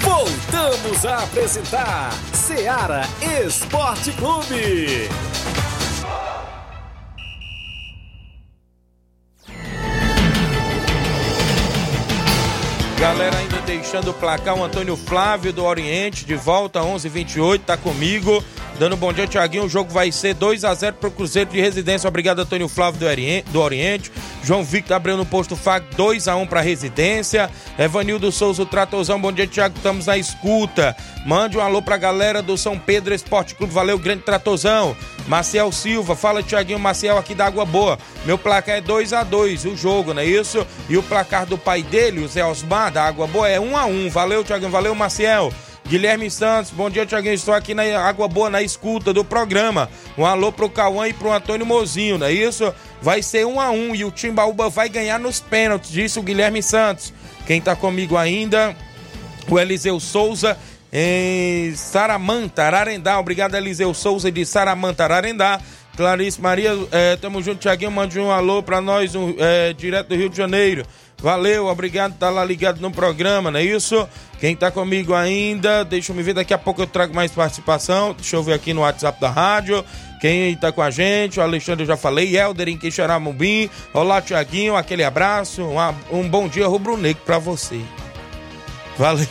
[0.00, 3.02] Voltamos a apresentar Seara
[3.44, 5.08] Esporte Clube.
[12.98, 18.42] Galera ainda deixando o placar, o Antônio Flávio do Oriente, de volta, 11:28 tá comigo.
[18.76, 19.64] Dando bom dia, Tiaguinho.
[19.64, 22.06] O jogo vai ser 2 a 0 pro Cruzeiro de Residência.
[22.06, 23.00] Obrigado, Antônio Flávio
[23.50, 24.10] do Oriente.
[24.44, 27.50] João Victor abriu no posto FAC 2 a 1 pra Residência.
[27.76, 29.20] Evanildo Souza, o Tratorzão.
[29.20, 29.76] Bom dia, Tiago.
[29.76, 30.96] Estamos na escuta.
[31.26, 33.72] Mande um alô pra galera do São Pedro Esporte Clube.
[33.72, 34.96] Valeu, grande Tratorzão.
[35.26, 37.98] Maciel Silva, fala Tiaguinho Maciel aqui da Água Boa.
[38.24, 40.66] Meu placar é 2 a 2 o jogo, não é isso?
[40.88, 43.86] E o placar do pai dele, o Zé Osmar, da Água Boa, é 1 a
[43.86, 44.70] 1 Valeu, Tiaguinho.
[44.70, 45.52] Valeu, Maciel.
[45.88, 47.34] Guilherme Santos, bom dia, Tiaguinho.
[47.34, 49.88] Estou aqui na Água Boa, na escuta do programa.
[50.18, 52.74] Um alô pro Cauã e pro Antônio Mozinho, não é isso?
[53.00, 56.62] Vai ser um a um e o Timbaúba vai ganhar nos pênaltis, disse o Guilherme
[56.62, 57.12] Santos.
[57.46, 58.76] Quem tá comigo ainda,
[59.48, 60.58] o Eliseu Souza
[60.92, 63.18] em Saramanta, Ararendá.
[63.18, 65.58] Obrigado, Eliseu Souza de Saramanta, Ararendá.
[65.96, 67.90] Clarice Maria, é, tamo junto, Tiaguinho.
[67.90, 70.84] Mande um alô pra nós, um, é, direto do Rio de Janeiro.
[71.20, 74.08] Valeu, obrigado por tá lá ligado no programa, não é isso?
[74.38, 78.14] Quem tá comigo ainda, deixa eu me ver, daqui a pouco eu trago mais participação.
[78.14, 79.84] Deixa eu ver aqui no WhatsApp da rádio.
[80.20, 83.68] Quem tá com a gente, o Alexandre eu já falei, Helder em Quixaramubim.
[83.92, 87.80] Olá, Tiaguinho, aquele abraço, um, um bom dia rubro-negro pra você.
[88.98, 89.26] Valeu.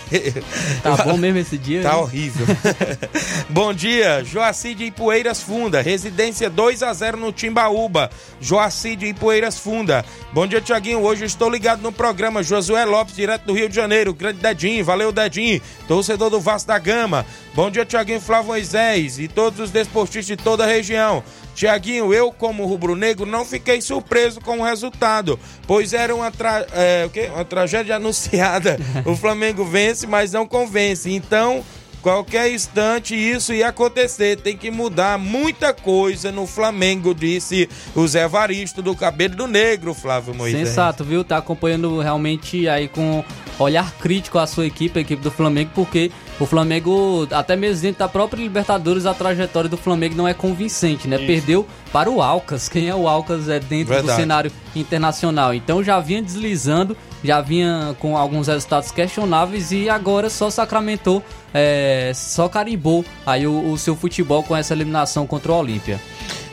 [0.82, 1.84] Tá bom mesmo esse dia?
[1.84, 2.00] Tá hein?
[2.00, 2.48] horrível.
[3.50, 8.10] bom dia, Joacir de Ipueiras Funda, residência 2 a 0 no Timbaúba.
[8.40, 10.06] Joacir de Ipueiras Funda.
[10.32, 11.02] Bom dia, Tiaguinho.
[11.02, 14.14] Hoje estou ligado no programa Josué Lopes, direto do Rio de Janeiro.
[14.14, 15.62] Grande Dedinho, valeu, Dedinho.
[15.88, 17.26] Torcedor do Vasco da Gama.
[17.54, 21.24] Bom dia, Tiaguinho Flávio Moisés e todos os desportistas de toda a região.
[21.58, 26.68] Tiaguinho, eu como rubro-negro não fiquei surpreso com o resultado, pois era uma, tra...
[26.72, 28.78] é, uma tragédia anunciada.
[29.04, 31.12] o Flamengo vence, mas não convence.
[31.12, 31.66] Então,
[32.08, 34.38] qualquer instante isso ia acontecer.
[34.38, 39.94] Tem que mudar muita coisa no Flamengo, disse o Zé Varisto do Cabelo do Negro,
[39.94, 40.70] Flávio Moisés.
[40.70, 41.22] Sensato, viu?
[41.26, 43.26] Tá acompanhando realmente aí com
[43.60, 48.00] olhar crítico a sua equipe, a equipe do Flamengo, porque o Flamengo, até mesmo dentro
[48.00, 51.18] da própria Libertadores, a trajetória do Flamengo não é convincente, né?
[51.18, 51.26] Isso.
[51.26, 52.70] Perdeu para o Alcas.
[52.70, 54.22] Quem é o Alcas é dentro do Verdade.
[54.22, 55.54] cenário internacional.
[55.54, 62.12] Então já vinha deslizando, já vinha com alguns resultados questionáveis e agora só sacramentou, é,
[62.14, 66.00] só carimbou aí o, o seu futebol com essa eliminação contra o Olímpia.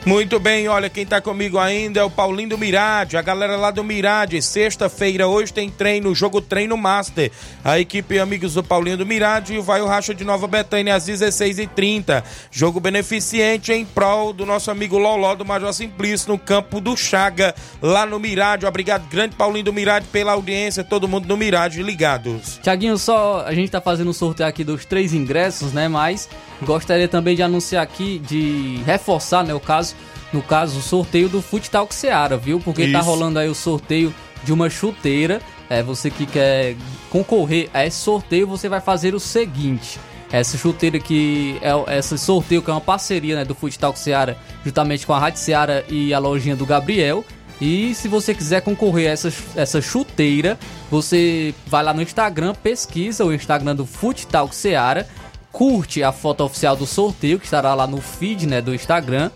[0.07, 3.71] Muito bem, olha, quem tá comigo ainda é o Paulinho do Mirade, a galera lá
[3.71, 4.43] do Mirade.
[4.43, 7.33] Sexta-feira, hoje tem treino, jogo treino master.
[7.65, 12.23] A equipe amigos do Paulinho do Mirade vai o Racha de Nova Betânia às 16h30.
[12.51, 17.55] Jogo beneficente em prol do nosso amigo Loló do Major Simplício no campo do Chaga,
[17.81, 18.67] lá no Mirade.
[18.67, 22.61] Obrigado, grande Paulinho do Mirade, pela audiência, todo mundo do Mirade ligados.
[22.63, 25.89] Tiaguinho, só a gente tá fazendo um sorteio aqui dos três ingressos, né?
[25.89, 26.29] Mas
[26.65, 29.95] gostaria também de anunciar aqui, de reforçar, né, o caso,
[30.33, 32.61] no caso, o sorteio do Futsal Seara, viu?
[32.61, 33.09] Porque tá Isso.
[33.09, 35.41] rolando aí o sorteio de uma chuteira.
[35.69, 36.77] É, você que quer
[37.09, 39.99] concorrer a esse sorteio, você vai fazer o seguinte.
[40.31, 45.07] Essa chuteira que é esse sorteio que é uma parceria né, do Futsal Seara, juntamente
[45.07, 47.25] com a Rádio Seara e a lojinha do Gabriel.
[47.61, 50.59] E se você quiser concorrer a essa, essa chuteira,
[50.91, 55.07] você vai lá no Instagram, pesquisa o Instagram do Foot Talk Seara,
[55.55, 59.31] curte a foto oficial do sorteio, que estará lá no feed né, do Instagram.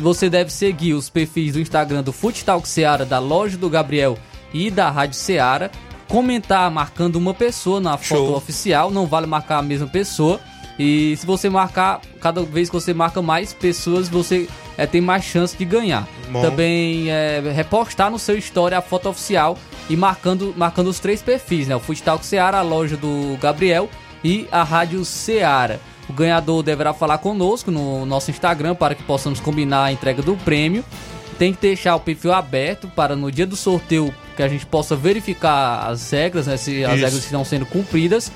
[0.00, 4.16] Você deve seguir os perfis do Instagram do Foot Talk Seara, da loja do Gabriel
[4.54, 5.70] e da Rádio Seara.
[6.08, 8.36] Comentar marcando uma pessoa na foto Show.
[8.36, 10.40] oficial, não vale marcar a mesma pessoa.
[10.78, 15.24] E se você marcar, cada vez que você marca mais pessoas, você é, tem mais
[15.24, 16.08] chance de ganhar.
[16.30, 16.40] Bom.
[16.40, 19.58] Também é, repostar no seu story a foto oficial
[19.90, 21.76] e marcando, marcando os três perfis, né?
[21.76, 23.90] O Futsal Seara, a loja do Gabriel
[24.24, 25.78] e a Rádio Seara.
[26.08, 30.36] O ganhador deverá falar conosco no nosso Instagram para que possamos combinar a entrega do
[30.36, 30.84] prêmio.
[31.38, 34.96] Tem que deixar o perfil aberto para no dia do sorteio que a gente possa
[34.96, 36.56] verificar as regras, né?
[36.56, 37.04] Se as Isso.
[37.04, 38.30] regras estão sendo cumpridas.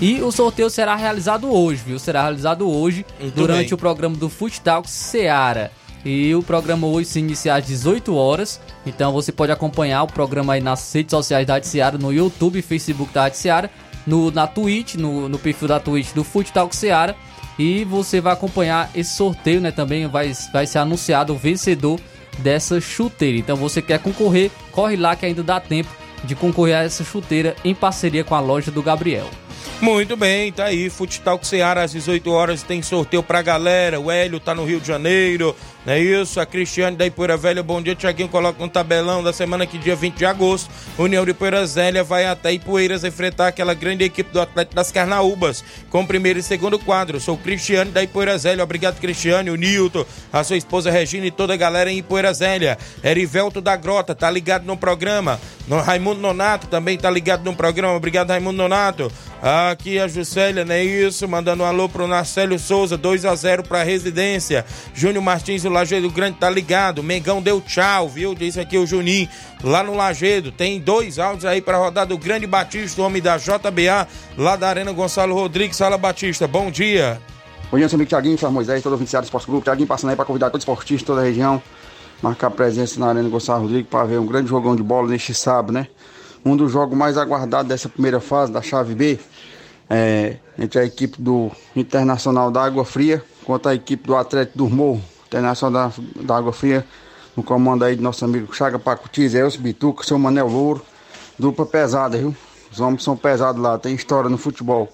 [0.00, 1.98] E o sorteio será realizado hoje, viu?
[1.98, 3.74] Será realizado hoje Muito durante bem.
[3.74, 5.70] o programa do Futsal Seara.
[6.04, 8.60] E o programa hoje se inicia às 18 horas.
[8.84, 12.58] Então você pode acompanhar o programa aí nas redes sociais da Rádio Seara, no YouTube
[12.58, 13.70] e Facebook da Rádio Seara,
[14.06, 17.16] no, na Twitch, no, no perfil da Twitch do Futsal Seara.
[17.58, 19.70] E você vai acompanhar esse sorteio, né?
[19.70, 22.00] Também vai, vai ser anunciado o vencedor
[22.38, 23.38] dessa chuteira.
[23.38, 25.90] Então você quer concorrer, corre lá que ainda dá tempo
[26.24, 29.28] de concorrer a essa chuteira em parceria com a loja do Gabriel.
[29.80, 30.88] Muito bem, tá aí.
[30.88, 34.00] Futsal Ceará às 18 horas tem sorteio pra galera.
[34.00, 36.40] O Hélio tá no Rio de Janeiro, não é isso?
[36.40, 38.28] A Cristiane da Ipoeira Velha, bom dia, Tiaguinho.
[38.28, 40.70] Coloca um tabelão da semana que dia 20 de agosto.
[40.96, 45.62] União de Ipoeira Zélia vai até Ipoeiras enfrentar aquela grande equipe do Atlético das Carnaúbas,
[45.90, 47.20] com primeiro e segundo quadro.
[47.20, 48.64] Sou Cristiane da Ipoeira Zélia.
[48.64, 52.78] Obrigado, Cristiane, o Nilton, a sua esposa Regina e toda a galera em Ipoeira Zélia.
[53.02, 55.38] Erivelto da Grota, tá ligado no programa.
[55.68, 57.94] No Raimundo Nonato também tá ligado no programa.
[57.94, 59.12] Obrigado, Raimundo Nonato.
[59.56, 61.28] Aqui a Juscelia, não é isso?
[61.28, 64.64] Mandando um alô pro Narcélio Souza, 2 a 0 pra residência.
[64.92, 67.04] Júnior Martins, o Lajeado Grande, tá ligado.
[67.04, 68.34] Mengão deu tchau, viu?
[68.34, 69.28] Disse aqui o Juninho,
[69.62, 70.50] lá no Lagedo.
[70.50, 74.90] Tem dois áudios aí pra rodar do Grande Batista, homem da JBA, lá da Arena
[74.90, 76.48] Gonçalo Rodrigues, Sala Batista.
[76.48, 77.20] Bom dia.
[77.70, 79.62] Bom dia, seu amigo Thiaguinho, Flávio Moisés, todo o Viciado Esporte Clube.
[79.62, 81.62] Thiaguinho passando aí pra convidar esportistas de toda a região,
[82.20, 85.72] marcar presença na Arena Gonçalo Rodrigues para ver um grande jogão de bola neste sábado,
[85.72, 85.86] né?
[86.44, 89.18] Um dos jogos mais aguardados dessa primeira fase da chave B
[89.88, 94.68] é, entre a equipe do Internacional da Água Fria contra a equipe do Atlético do
[94.68, 96.84] Morro, Internacional da, da Água Fria,
[97.36, 100.82] no comando aí do nosso amigo Chaga Pacutis, Elcio Bituca, seu Manel Louro,
[101.38, 102.34] dupla pesada, viu?
[102.70, 104.88] Os homens são pesados lá, tem história no futebol.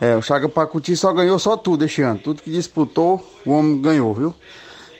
[0.00, 2.18] É, o Chaga Pacuti só ganhou só tudo este ano.
[2.18, 4.34] Tudo que disputou, o homem ganhou, viu?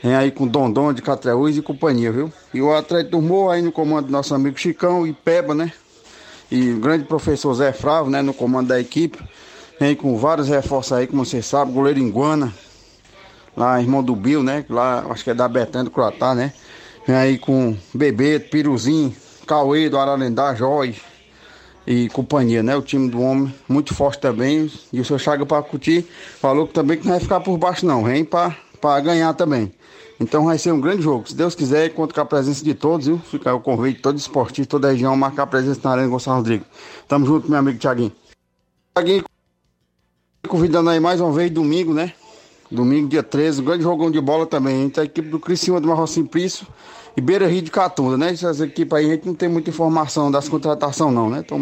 [0.03, 2.33] Vem aí com Dondon de Catreúz e companhia, viu?
[2.53, 5.73] E o Atlético do Morro aí no comando do nosso amigo Chicão e Peba, né?
[6.55, 9.19] E o grande professor Zé Fravo, né, no comando da equipe.
[9.81, 12.53] Vem com vários reforços aí, como você sabe, goleiro Iguana,
[13.57, 14.63] lá irmão do Bill, né?
[14.69, 16.53] Lá acho que é da Betânia do Croatá, né?
[17.07, 20.95] Vem aí com Bebê, Piruzinho, Cauê do Ararendá, Jói
[21.87, 22.77] e companhia, né?
[22.77, 24.71] O time do homem muito forte também.
[24.93, 26.07] E o seu Chaga Pacuti
[26.39, 29.73] falou que também que não vai ficar por baixo não, vem para ganhar também.
[30.23, 31.29] Então vai ser um grande jogo.
[31.29, 33.19] Se Deus quiser, conto com a presença de todos, viu?
[33.19, 36.67] Fica o convite todo esportista, toda a região, marcar a presença na Arena Gonçalo Rodrigues.
[37.09, 38.13] Tamo junto, meu amigo Tiaguinho.
[38.95, 39.25] Tiaguinho,
[40.47, 42.13] convidando aí mais uma vez, domingo, né?
[42.71, 44.85] Domingo, dia 13, um grande jogão de bola também.
[44.85, 46.67] Entre a equipe do Criciúma do Marro Simplício
[47.17, 48.31] e Beira Rio de Catunda, né?
[48.31, 51.43] Essas equipes aí a gente não tem muita informação das contratações, não, né?
[51.45, 51.59] Então,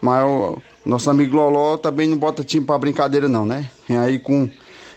[0.00, 3.68] mas o nosso amigo Loló também não bota time pra brincadeira, não, né?
[3.88, 4.48] Vem aí com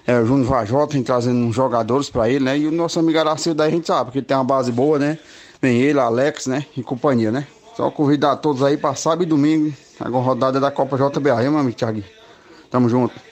[0.06, 2.58] é, o Júnior Vajota, vem trazendo uns jogadores pra ele, né?
[2.58, 4.98] E o nosso amigo Aracil daí a gente sabe, porque ele tem uma base boa,
[4.98, 5.18] né?
[5.62, 6.66] Vem ele, Alex, né?
[6.76, 7.46] E companhia, né?
[7.76, 11.60] Só convidar todos aí pra sábado e domingo, a rodada da Copa JBA, hein, meu
[11.60, 12.04] amigo Thiago?
[12.70, 13.29] Tamo junto.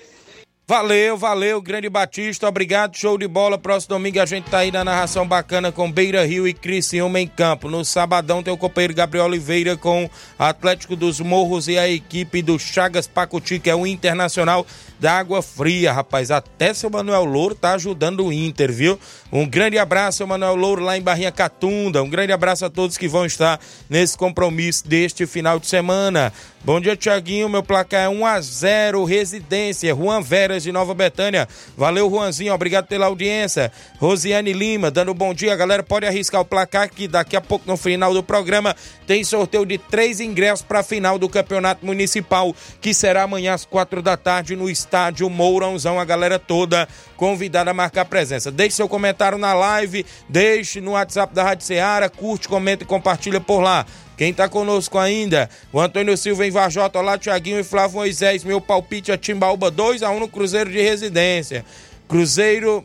[0.69, 3.57] Valeu, valeu, grande Batista, obrigado, show de bola.
[3.57, 7.27] Próximo domingo a gente tá aí na narração bacana com Beira Rio e Criciúma em
[7.27, 7.69] campo.
[7.69, 12.59] No sabadão tem o companheiro Gabriel Oliveira com Atlético dos Morros e a equipe do
[12.59, 14.67] Chagas Pacuti, que é o Internacional
[14.99, 16.31] da Água Fria, rapaz.
[16.31, 18.99] Até seu Manuel Louro tá ajudando o Inter, viu?
[19.31, 22.03] Um grande abraço, seu Manuel Louro, lá em Barrinha Catunda.
[22.03, 23.57] Um grande abraço a todos que vão estar
[23.89, 26.33] nesse compromisso deste final de semana.
[26.65, 27.47] Bom dia, Tiaguinho.
[27.47, 31.47] Meu placar é 1 a 0 Residência, Juan Veras de Nova Betânia.
[31.77, 32.53] Valeu, Juanzinho.
[32.53, 33.71] Obrigado pela audiência.
[33.99, 35.55] Rosiane Lima, dando bom dia.
[35.55, 39.65] Galera, pode arriscar o placar que daqui a pouco, no final do programa, tem sorteio
[39.65, 44.17] de três ingressos para a final do Campeonato Municipal, que será amanhã às quatro da
[44.17, 45.99] tarde no estádio Mourãozão.
[45.99, 48.51] A galera toda convidada a marcar presença.
[48.51, 53.39] Deixe seu comentário na live, deixe no WhatsApp da Rádio Ceará, curte, comenta e compartilha
[53.39, 53.85] por lá.
[54.17, 55.47] Quem tá conosco ainda?
[55.71, 58.43] O Antônio Silva em Varjota, olá, Tiaguinho e Flávio Moisés.
[58.43, 61.63] Meu palpite é Timbaúba 2x1 no Cruzeiro de Residência.
[62.07, 62.83] Cruzeiro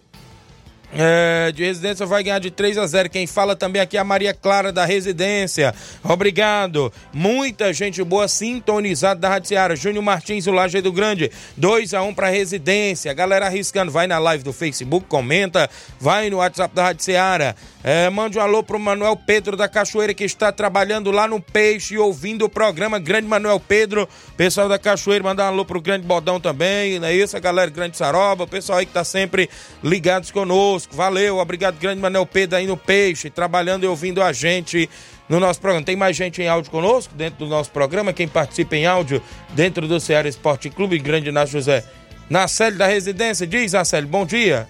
[0.94, 3.08] é, de residência vai ganhar de 3 a 0.
[3.08, 5.74] Quem fala também aqui é a Maria Clara da residência.
[6.04, 6.92] Obrigado.
[7.12, 9.74] Muita gente boa sintonizada da Rádio Seara.
[9.74, 11.30] Júnior Martins, o Laje do Grande.
[11.56, 13.12] 2 a 1 para residência.
[13.14, 17.56] Galera arriscando, vai na live do Facebook, comenta, vai no WhatsApp da Rádio Seara.
[17.84, 21.94] É, mande um alô pro Manuel Pedro da Cachoeira que está trabalhando lá no Peixe
[21.94, 22.98] e ouvindo o programa.
[22.98, 27.14] Grande Manuel Pedro, pessoal da Cachoeira, mandar um alô pro Grande Bodão também, não é
[27.14, 27.36] isso?
[27.36, 29.50] A galera Grande Saroba, o pessoal aí que tá sempre
[29.82, 30.81] ligados conosco.
[30.90, 34.88] Valeu, obrigado, Grande Manuel Pedro aí no Peixe, trabalhando e ouvindo a gente
[35.28, 35.84] no nosso programa.
[35.84, 38.12] Tem mais gente em áudio conosco dentro do nosso programa.
[38.12, 41.84] Quem participa em áudio dentro do Ceará Esporte Clube, Grande Inácio José.
[42.28, 44.66] Na sede da residência, diz Acélio, bom dia.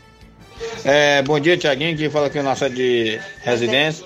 [0.84, 4.04] É, bom dia, Tiaguinho, que fala aqui na sede de residência.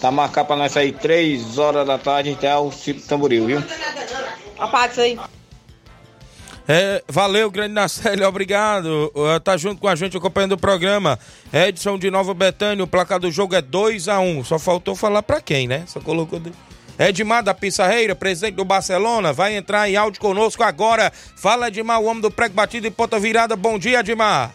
[0.00, 3.62] Tá marcado pra nós sair 3 horas da tarde até o Cipo Tamboril, viu?
[4.58, 5.18] Apaga isso aí.
[6.68, 9.12] É, valeu, grande Nacélio, obrigado.
[9.14, 11.18] Uh, tá junto com a gente acompanhando o programa.
[11.52, 14.44] Edson de Nova Betânia, o placar do jogo é 2 a 1 um.
[14.44, 15.84] Só faltou falar pra quem, né?
[15.86, 16.40] Só colocou.
[16.98, 21.12] Edmar da Pissarreira, presidente do Barcelona, vai entrar em áudio conosco agora.
[21.36, 23.54] Fala, Edmar, o homem do prego batido e ponta virada.
[23.54, 24.52] Bom dia, Edmar.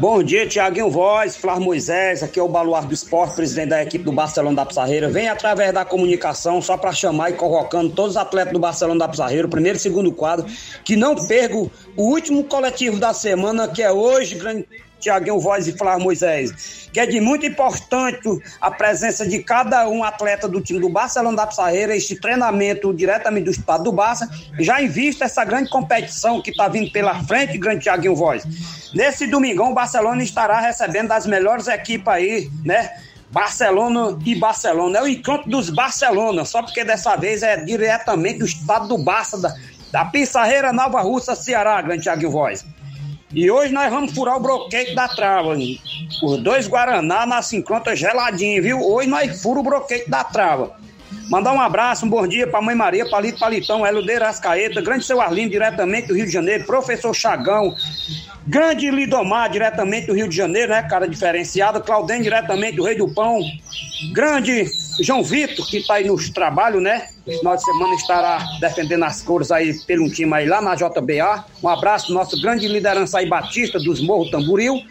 [0.00, 4.02] Bom dia, Tiaguinho Voz, Flávio Moisés, aqui é o Baluar do Esporte, presidente da equipe
[4.02, 5.10] do Barcelona da Pizarreira.
[5.10, 9.08] Vem através da comunicação só para chamar e convocando todos os atletas do Barcelona da
[9.08, 10.46] Pizarreira, primeiro e segundo quadro,
[10.86, 14.66] que não percam o último coletivo da semana, que é hoje, grande
[15.00, 18.28] Tiaguinho Voz e Flávio Moisés, que é de muito importante
[18.60, 23.44] a presença de cada um atleta do time do Barcelona da Pissarreira, este treinamento diretamente
[23.44, 24.28] do estado do Barça,
[24.58, 28.44] já em vista essa grande competição que está vindo pela frente, grande Tiaguinho Voz.
[28.94, 32.90] Nesse domingão, o Barcelona estará recebendo as melhores equipes aí, né?
[33.30, 34.98] Barcelona e Barcelona.
[34.98, 39.38] É o encontro dos Barcelona, só porque dessa vez é diretamente do estado do Barça,
[39.40, 39.54] da,
[39.92, 42.64] da Pissarreira Nova Russa, Ceará, grande Tiaguinho Voz.
[43.32, 45.56] E hoje nós vamos furar o broquete da trava.
[46.22, 48.80] Os dois Guaraná na 50 geladinho, viu?
[48.80, 50.76] Hoje nós fura o broquete da trava.
[51.30, 55.20] Mandar um abraço, um bom dia para Mãe Maria, Palito Palitão, Eludeira Ascaeta, Grande Seu
[55.20, 57.72] Arlindo, diretamente do Rio de Janeiro, Professor Chagão,
[58.48, 63.08] Grande Lidomar, diretamente do Rio de Janeiro, né, cara diferenciado, Claudem, diretamente do Rei do
[63.08, 63.40] Pão,
[64.12, 64.66] Grande
[65.02, 69.50] João Vitor, que tá aí nos trabalhos, né, final de semana estará defendendo as cores
[69.50, 74.00] aí pelo time aí lá na JBA, um abraço nosso grande liderança aí, Batista, dos
[74.00, 74.82] Morro Tamburil,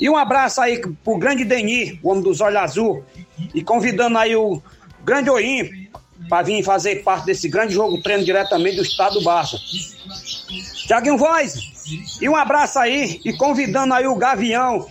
[0.00, 3.04] e um abraço aí pro grande Deni, o homem dos olhos azul,
[3.54, 4.62] e convidando aí o
[5.04, 5.88] grande Oim,
[6.28, 9.56] para vir fazer parte desse grande jogo treino diretamente do estado do Barça.
[10.86, 11.54] Tiaguinho Voz,
[12.20, 14.86] e um abraço aí, e convidando aí o Gavião.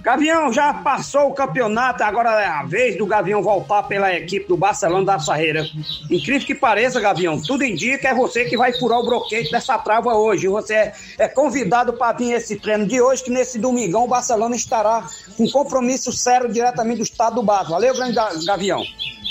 [0.00, 4.56] Gavião já passou o campeonato, agora é a vez do Gavião voltar pela equipe do
[4.56, 5.66] Barcelona da Sarreira.
[6.08, 9.76] Incrível que pareça, Gavião, tudo indica que é você que vai furar o broquete dessa
[9.76, 10.46] trava hoje.
[10.46, 14.54] Você é, é convidado para vir esse treino de hoje, que nesse domingão o Barcelona
[14.54, 15.04] estará
[15.36, 17.70] com compromisso sério diretamente do estado do Barça.
[17.70, 18.82] Valeu, grande Gavião.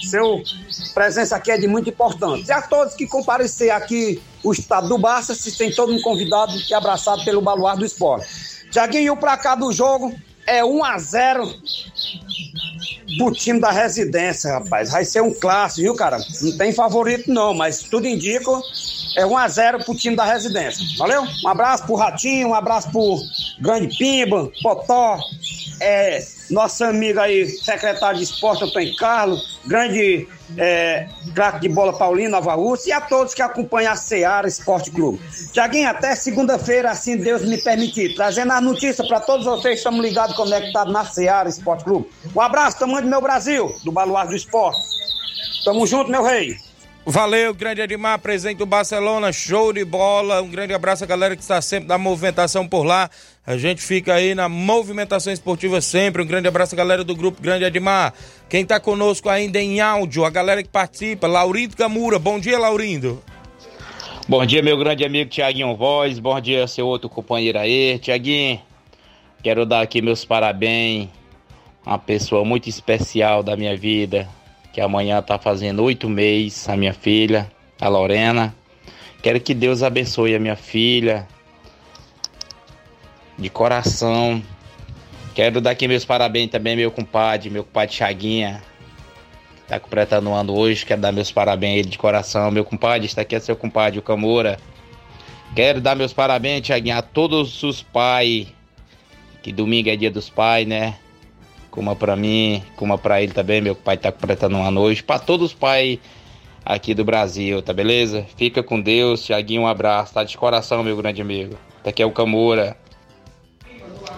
[0.09, 0.43] Seu
[0.93, 2.51] presença aqui é de muito importância.
[2.51, 6.51] E a todos que comparecer aqui o estado do Barça, se tem todo mundo convidado
[6.69, 8.27] e abraçado pelo Baluar do Esporte.
[8.69, 10.13] Tiaguinho, o placar do jogo
[10.47, 11.53] é 1 a 0
[13.17, 14.91] pro time da residência, rapaz.
[14.91, 16.17] Vai ser um clássico, viu, cara?
[16.41, 18.51] Não tem favorito não, mas tudo indica
[19.17, 20.85] é 1 a 0 pro time da residência.
[20.97, 21.23] Valeu?
[21.43, 23.19] Um abraço pro Ratinho, um abraço pro
[23.59, 25.19] Grande Pimba, Potó,
[25.81, 30.27] é, nosso amigo aí, secretário de esporte, Antônio Carlos, grande
[30.57, 34.91] é, craque de bola Paulino, Nova Rússia, e a todos que acompanham a Seara Esporte
[34.91, 35.19] Clube.
[35.51, 40.35] Tiaguinho, até segunda-feira, assim Deus me permitir, trazendo a notícia para todos vocês, estamos ligados,
[40.35, 42.09] conectados na Seara Esporte Clube.
[42.35, 44.79] Um abraço, tamanho do meu Brasil, do Baluar do Esporte.
[45.65, 46.55] Tamo junto, meu rei.
[47.09, 50.41] Valeu, grande Edmar, presente do Barcelona, show de bola.
[50.41, 53.09] Um grande abraço à galera que está sempre na movimentação por lá.
[53.47, 56.21] A gente fica aí na movimentação esportiva sempre.
[56.21, 58.13] Um grande abraço galera do grupo Grande Edmar.
[58.49, 62.19] Quem está conosco ainda em áudio, a galera que participa, Laurindo Camura.
[62.19, 63.23] Bom dia, Laurindo.
[64.27, 66.19] Bom dia, meu grande amigo Tiaguinho Voz.
[66.19, 67.97] Bom dia, seu outro companheiro aí.
[67.99, 68.59] Tiaguinho,
[69.41, 71.07] quero dar aqui meus parabéns.
[71.85, 74.27] Uma pessoa muito especial da minha vida,
[74.73, 78.53] que amanhã está fazendo oito meses, a minha filha, a Lorena.
[79.23, 81.25] Quero que Deus abençoe a minha filha,
[83.37, 84.41] de coração.
[85.35, 88.63] Quero dar aqui meus parabéns também, meu compadre, meu compadre Chaguinha.
[89.67, 92.49] Tá completando ano hoje, quero dar meus parabéns a ele de coração.
[92.49, 94.57] Meu compadre, está aqui é seu compadre, o Camura.
[95.55, 98.47] Quero dar meus parabéns, Tiaguinho, a todos os pais.
[99.43, 100.95] Que domingo é dia dos pais, né?
[101.69, 105.03] Como pra mim, como pra ele também, meu pai tá completando ano hoje.
[105.03, 105.99] Pra todos os pais
[106.65, 108.25] aqui do Brasil, tá beleza?
[108.35, 111.57] Fica com Deus, Tiaguinho, um abraço, tá de coração, meu grande amigo.
[111.83, 112.75] Tá aqui é o Camura.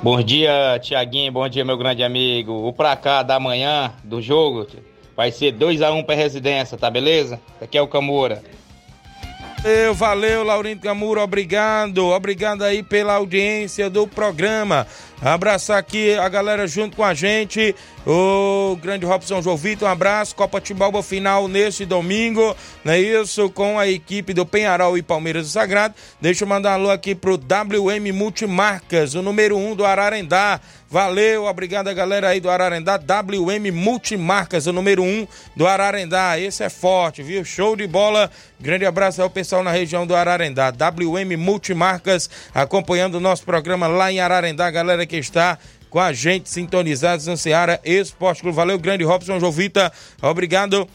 [0.01, 1.29] Bom dia, Tiaguinho.
[1.29, 2.53] Bom dia, meu grande amigo.
[2.65, 4.65] O pra cá da manhã do jogo
[5.13, 7.37] vai ser 2x1 um pra residência, tá beleza?
[7.61, 8.41] Aqui é o Camura.
[9.61, 14.87] Valeu, valeu, Laurindo Camura, obrigado, obrigado aí pela audiência do programa.
[15.21, 17.75] Abraçar aqui a galera junto com a gente,
[18.07, 22.55] o grande Robson João Vitor, um abraço, Copa Timbalba final neste domingo,
[22.85, 23.49] não é isso?
[23.49, 25.93] Com a equipe do Penharol e Palmeiras do Sagrado.
[26.21, 30.61] Deixa eu mandar um alô aqui pro WM Multimarcas, o número 1 um do Ararendá.
[30.91, 36.39] Valeu, obrigado a galera aí do Ararendá, WM Multimarcas, o número 1 um do Ararendá.
[36.39, 37.45] Esse é forte, viu?
[37.45, 38.31] Show de bola.
[38.59, 40.71] Grande abraço ao pessoal na região do Ararendá.
[40.71, 45.57] WM Multimarcas acompanhando o nosso programa lá em Ararendá, galera que está
[45.89, 48.55] com a gente sintonizados no Ceará Esporte Clube.
[48.55, 49.91] Valeu, grande Robson Jovita.
[50.21, 50.87] Obrigado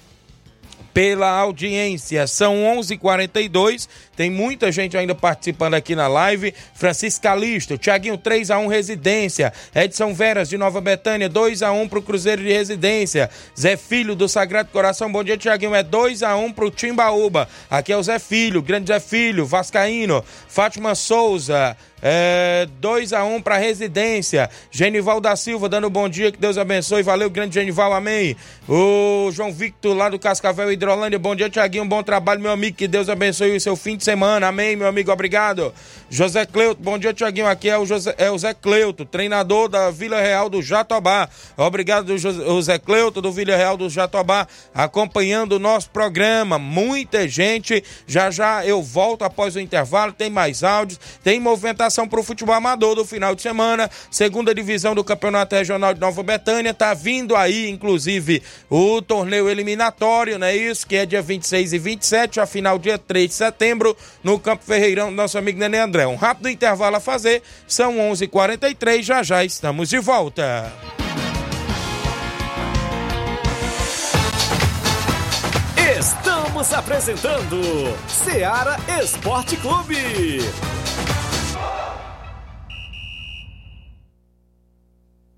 [0.94, 2.24] pela audiência.
[2.28, 3.88] São 11:42.
[4.16, 6.54] Tem muita gente ainda participando aqui na live.
[6.72, 9.52] Francisco Calisto, Tiaguinho 3x1 Residência.
[9.74, 13.28] Edson Veras de Nova Betânia, 2x1 pro Cruzeiro de Residência.
[13.58, 15.74] Zé Filho do Sagrado Coração, bom dia, Tiaguinho.
[15.74, 17.48] É 2x1 pro Timbaúba.
[17.68, 20.24] Aqui é o Zé Filho, grande Zé Filho, Vascaíno.
[20.48, 21.76] Fátima Souza.
[22.02, 24.50] É, 2 a 1 um para Residência.
[24.70, 27.02] Genival da Silva dando bom dia, que Deus abençoe.
[27.02, 28.36] Valeu, grande Genival, amém.
[28.68, 31.18] O João Victor lá do Cascavel Hidrolândia.
[31.18, 31.84] Bom dia, Tiaguinho.
[31.84, 32.76] Bom trabalho, meu amigo.
[32.76, 34.48] Que Deus abençoe o seu fim de semana.
[34.48, 35.10] Amém, meu amigo.
[35.10, 35.72] Obrigado.
[36.14, 36.80] José Cleuto.
[36.80, 37.48] Bom dia, Tiaguinho.
[37.48, 41.28] Aqui é o, José, é o Zé Cleuto, treinador da Vila Real do Jatobá.
[41.56, 46.56] Obrigado, José Cleuto do Vila Real do Jatobá, acompanhando o nosso programa.
[46.56, 47.82] Muita gente.
[48.06, 50.12] Já já eu volto após o intervalo.
[50.12, 53.90] Tem mais áudios, tem movimentação para o futebol amador do final de semana.
[54.08, 56.72] Segunda divisão do Campeonato Regional de Nova Betânia.
[56.72, 58.40] Tá vindo aí, inclusive,
[58.70, 60.86] o torneio eliminatório, não é isso?
[60.86, 65.10] Que é dia 26 e 27, a final dia 3 de setembro, no Campo Ferreirão
[65.10, 66.03] do nosso amigo Nenê André.
[66.08, 70.72] Um rápido intervalo a fazer, são 11:43 h 43 já já estamos de volta.
[75.98, 77.60] Estamos apresentando
[78.08, 80.38] Seara Esporte Clube.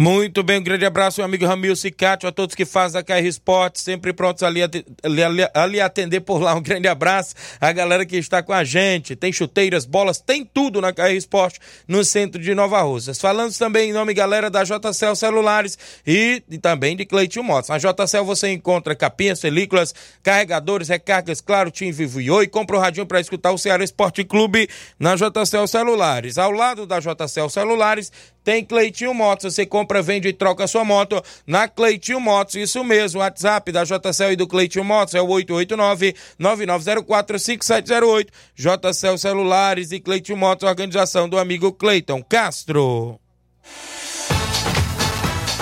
[0.00, 3.22] Muito bem, um grande abraço, meu amigo Ramil Cicatio, a todos que fazem a KR
[3.22, 4.82] Esporte, sempre prontos ali ali,
[5.52, 6.54] ali atender por lá.
[6.54, 9.14] Um grande abraço a galera que está com a gente.
[9.14, 13.20] Tem chuteiras, bolas, tem tudo na KR Esporte, no centro de Nova Russas.
[13.20, 15.76] Falando também em nome, galera, da JCL Celulares
[16.06, 17.68] e, e também de Cleitinho Motos.
[17.68, 22.46] Na JCL você encontra capinhas, películas, carregadores, recargas, claro, Tim Vivo e Oi.
[22.46, 24.66] Compra o radinho para escutar o Ceará Esporte Clube
[24.98, 26.38] na JCL Celulares.
[26.38, 28.10] Ao lado da JCL Celulares
[28.44, 29.54] tem Cleitinho Motos.
[29.54, 32.54] Você compra, vende e troca sua moto na Cleitinho Motos.
[32.54, 38.28] Isso mesmo, WhatsApp da JCL e do Cleitinho Motos é o 889-9904-5708.
[38.54, 43.20] JCL Celulares e Cleitinho Motos, organização do amigo Cleiton Castro.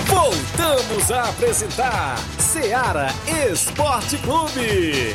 [0.07, 3.09] Voltamos a apresentar Seara
[3.51, 5.15] Esporte Clube.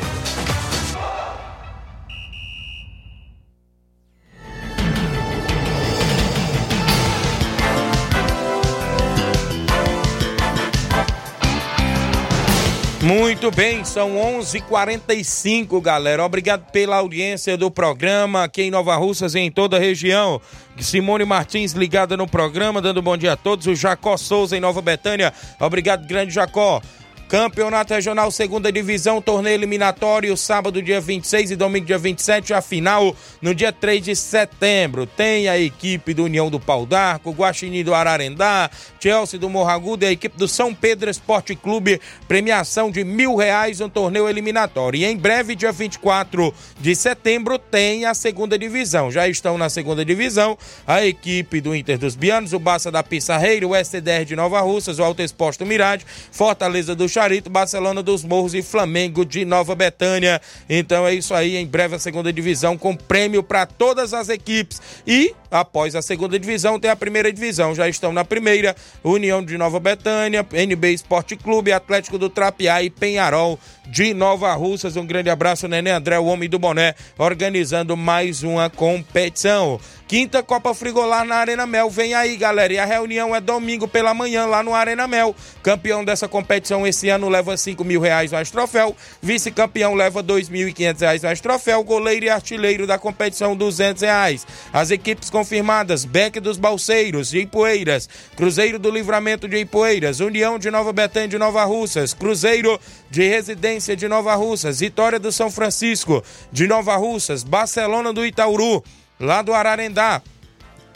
[13.04, 16.24] Muito bem, são 11:45, h 45 galera.
[16.24, 20.40] Obrigado pela audiência do programa aqui em Nova Russas e em toda a região.
[20.78, 23.66] Simone Martins ligada no programa, dando bom dia a todos.
[23.66, 25.34] O Jacó Souza em Nova Betânia.
[25.60, 26.80] Obrigado, grande Jacó.
[27.28, 33.16] Campeonato Regional Segunda Divisão, torneio eliminatório, sábado dia 26 e domingo dia 27, a final
[33.40, 35.06] no dia 3 de setembro.
[35.06, 38.70] Tem a equipe do União do Pau d'Arco, Guaxinim do Ararendá,
[39.00, 43.80] Chelsea do Morragudo e a equipe do São Pedro Esporte Clube, premiação de mil reais
[43.80, 45.00] no torneio eliminatório.
[45.00, 49.10] E em breve, dia 24 de setembro, tem a segunda divisão.
[49.10, 53.66] Já estão na segunda divisão a equipe do Inter dos Bianos, o Baça da Pissarreira,
[53.66, 58.54] o STDR de Nova Russas, o Alto Exposto Mirade, Fortaleza do Charito, Barcelona dos Morros
[58.54, 60.40] e Flamengo de Nova Betânia.
[60.68, 64.82] Então é isso aí, em breve a segunda divisão com prêmio para todas as equipes.
[65.06, 67.72] E após a segunda divisão tem a primeira divisão.
[67.72, 72.90] Já estão na primeira, União de Nova Betânia, NB Esporte Clube, Atlético do Trapiá e
[72.90, 74.96] Penharol de Nova Russas.
[74.96, 79.78] Um grande abraço, Nenê André, o homem do boné, organizando mais uma competição.
[80.06, 81.88] Quinta Copa Frigolar na Arena Mel.
[81.88, 82.72] Vem aí, galera.
[82.72, 85.34] E a reunião é domingo pela manhã lá no Arena Mel.
[85.62, 88.94] Campeão dessa competição esse ano leva 5 mil reais mais troféu.
[89.22, 91.82] Vice-campeão leva 2.500 reais mais troféu.
[91.82, 94.46] Goleiro e artilheiro da competição, 200 reais.
[94.70, 98.06] As equipes confirmadas: Beck dos Balseiros, de Ipueiras.
[98.36, 100.20] Cruzeiro do Livramento de Ipueiras.
[100.20, 102.12] União de Nova Betânia de Nova Russas.
[102.12, 102.78] Cruzeiro
[103.10, 104.80] de Residência de Nova Russas.
[104.80, 107.42] Vitória do São Francisco de Nova Russas.
[107.42, 108.84] Barcelona do Itauru
[109.24, 110.22] lá do Ararendá.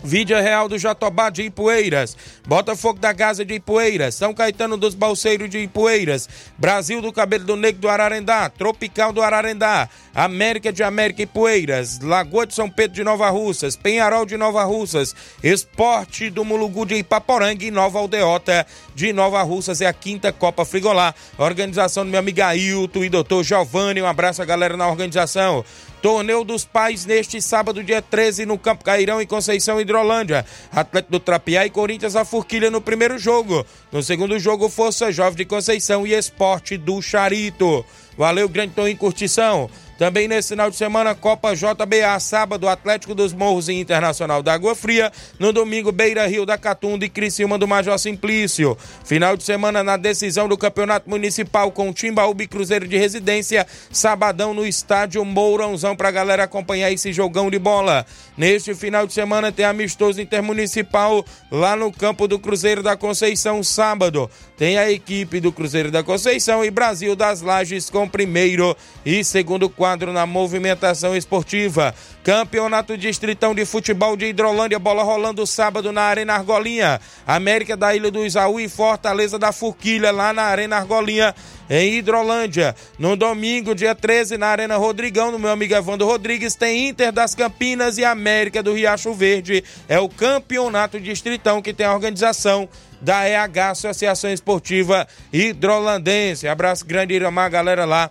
[0.03, 2.17] Vídea Real do Jatobá de Ipueiras,
[2.47, 7.57] Botafogo da Gaza de Ipueiras, São Caetano dos Balseiros de Ipueiras, Brasil do Cabelo do
[7.57, 13.03] Negro do Ararendá, Tropical do Ararendá, América de América Ipueiras, Lagoa de São Pedro de
[13.03, 18.65] Nova Russas, Penharol de Nova Russas, Esporte do Mulugu de Ipaporanga e Nova Aldeota
[18.95, 19.81] de Nova Russas.
[19.81, 21.13] É a quinta Copa Frigolá.
[21.37, 25.65] Organização do meu amigo Ailton e doutor Giovanni, um abraço a galera na organização.
[26.03, 30.45] Torneio dos Pais neste sábado, dia 13, no Campo Cairão, em Conceição, Hidrolândia.
[30.71, 33.67] Atlético do Trapiá e Corinthians a Forquilha no primeiro jogo.
[33.91, 37.85] No segundo jogo, Força Jovem de Conceição e Esporte do Charito.
[38.17, 39.71] Valeu, grande em curtição.
[39.99, 44.77] Também nesse final de semana, Copa JBA, sábado, Atlético dos Morros e Internacional da Água
[44.77, 45.11] Fria.
[45.41, 48.79] No domingo, Beira Rio da Catunda e Criciúma do Major Simplício.
[49.05, 53.67] Final de semana na decisão do Campeonato Municipal com Timbaúba e Cruzeiro de Residência.
[53.91, 58.07] Sabadão no estádio Mourãozão pra galera acompanhar esse jogão de bola.
[58.37, 64.31] Neste final de semana tem amistoso intermunicipal lá no campo do Cruzeiro da Conceição, sábado.
[64.57, 69.69] Tem a equipe do Cruzeiro da Conceição e Brasil das Lages com primeiro e segundo
[69.89, 71.95] quadro na movimentação esportiva.
[72.23, 77.01] Campeonato Distritão de Futebol de Hidrolândia, bola rolando sábado na Arena Argolinha.
[77.27, 81.35] América da Ilha do Isaú e Fortaleza da Forquilha lá na Arena Argolinha
[81.71, 82.77] em Hidrolândia.
[82.99, 87.35] No domingo, dia 13, na Arena Rodrigão, no meu amigo Evandro Rodrigues, tem Inter das
[87.35, 89.65] Campinas e América do Riacho Verde.
[89.89, 92.69] É o campeonato distritão que tem a organização
[93.01, 96.47] da EH, Associação Esportiva Hidrolandense.
[96.47, 98.11] Abraço grande, Iramar, galera lá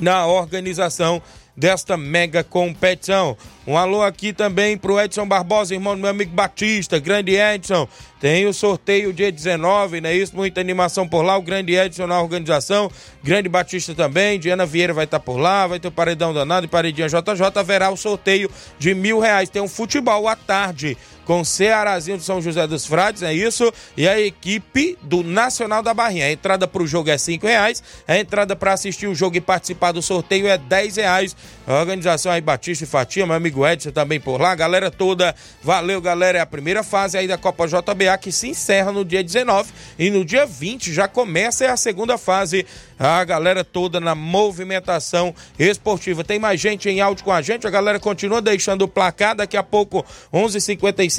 [0.00, 1.22] na organização
[1.56, 3.36] desta mega competição.
[3.66, 7.86] Um alô aqui também pro Edson Barbosa, irmão do meu amigo Batista, grande Edson.
[8.18, 10.34] Tem o sorteio dia 19, não é isso?
[10.34, 11.36] Muita animação por lá.
[11.36, 12.90] O grande Edson na organização,
[13.22, 14.38] grande Batista também.
[14.38, 17.20] Diana Vieira vai estar por lá, vai ter o Paredão Danado e Paredinha JJ.
[17.54, 19.50] Haverá o sorteio de mil reais.
[19.50, 20.96] Tem um futebol à tarde
[21.30, 23.72] com Cearazinho de São José dos Frades, é isso?
[23.96, 26.26] E a equipe do Nacional da Barrinha.
[26.26, 29.40] A entrada para o jogo é cinco reais, a entrada para assistir o jogo e
[29.40, 31.36] participar do sorteio é dez reais.
[31.68, 35.32] A organização aí Batista e Fatia, meu amigo Edson também por lá, galera toda.
[35.62, 36.38] Valeu, galera.
[36.38, 40.10] É a primeira fase aí da Copa JBA que se encerra no dia 19 e
[40.10, 42.66] no dia 20 já começa a segunda fase.
[42.98, 46.24] A galera toda na movimentação esportiva.
[46.24, 49.36] Tem mais gente em áudio com a gente, a galera continua deixando o placar.
[49.36, 50.04] Daqui a pouco,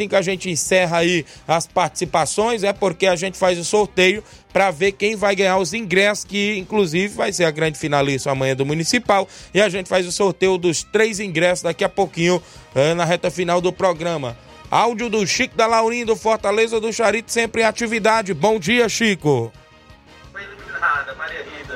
[0.07, 4.71] 11h55, a gente encerra aí as participações, é porque a gente faz o sorteio para
[4.71, 8.65] ver quem vai ganhar os ingressos, que inclusive vai ser a grande finalista amanhã do
[8.65, 9.27] Municipal.
[9.53, 12.41] E a gente faz o sorteio dos três ingressos daqui a pouquinho,
[12.75, 14.37] eh, na reta final do programa.
[14.69, 18.33] Áudio do Chico da Laurinha do Fortaleza do Charito, sempre em atividade.
[18.33, 19.51] Bom dia, Chico.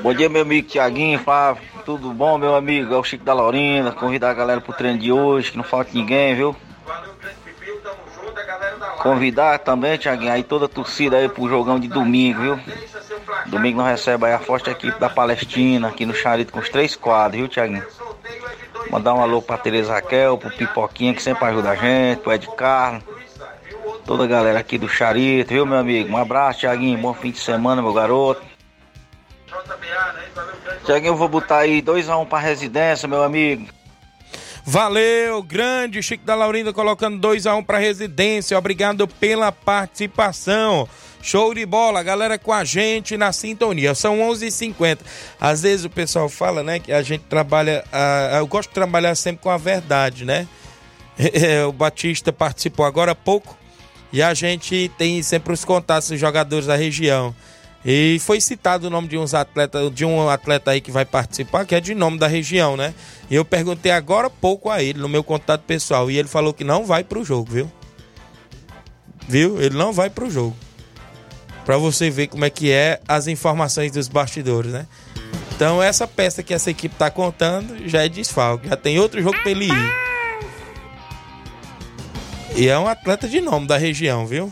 [0.01, 1.63] Bom dia, meu amigo Tiaguinho, Flávio.
[1.85, 2.93] Tudo bom, meu amigo?
[2.93, 3.91] É o Chico da Laurina.
[3.91, 6.55] Convidar a galera pro treino de hoje, que não falta ninguém, viu?
[9.05, 12.59] Convidar também, Tiaguinho, aí toda a torcida aí pro jogão de domingo, viu?
[13.45, 16.95] Domingo nós recebemos aí a forte equipe da Palestina, aqui no Charito, com os três
[16.95, 17.85] quadros, viu, Tiaguinho?
[18.89, 22.47] Mandar um alô pra Tereza Raquel, pro Pipoquinha, que sempre ajuda a gente, pro Ed
[22.57, 23.03] Carlos.
[24.07, 26.11] Toda a galera aqui do Charito, viu, meu amigo?
[26.11, 26.97] Um abraço, Tiaguinho.
[26.97, 28.41] Bom fim de semana, meu garoto.
[30.83, 33.67] Tiaguinho, eu vou botar aí 2x1 um pra residência, meu amigo.
[34.67, 38.57] Valeu, grande Chico da Laurinda colocando 2 a 1 um para residência.
[38.57, 40.89] Obrigado pela participação.
[41.21, 43.93] Show de bola, galera com a gente na sintonia.
[43.93, 44.99] São 11h50.
[45.39, 47.83] Às vezes o pessoal fala, né, que a gente trabalha.
[47.93, 50.47] Uh, eu gosto de trabalhar sempre com a verdade, né?
[51.69, 53.55] o Batista participou agora há pouco
[54.11, 57.35] e a gente tem sempre os contatos dos jogadores da região.
[57.85, 61.65] E foi citado o nome de uns atletas, de um atleta aí que vai participar,
[61.65, 62.95] que é de nome da região, né?
[63.29, 66.63] E eu perguntei agora pouco a ele, no meu contato pessoal, e ele falou que
[66.63, 67.71] não vai pro jogo, viu?
[69.27, 69.61] Viu?
[69.61, 70.55] Ele não vai pro jogo.
[71.63, 74.87] Pra você ver como é que é as informações dos bastidores, né?
[75.55, 79.39] Então essa peça que essa equipe tá contando já é desfalque, já tem outro jogo
[79.41, 79.95] pra ele ir.
[82.55, 84.51] E é um atleta de nome da região, viu?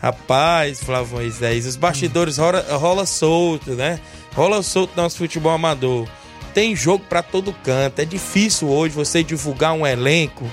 [0.00, 3.98] Rapaz, Flávio Moisés, os bastidores rola, rola solto, né?
[4.34, 6.06] Rola solto nosso futebol amador.
[6.52, 8.00] Tem jogo para todo canto.
[8.00, 10.44] É difícil hoje você divulgar um elenco,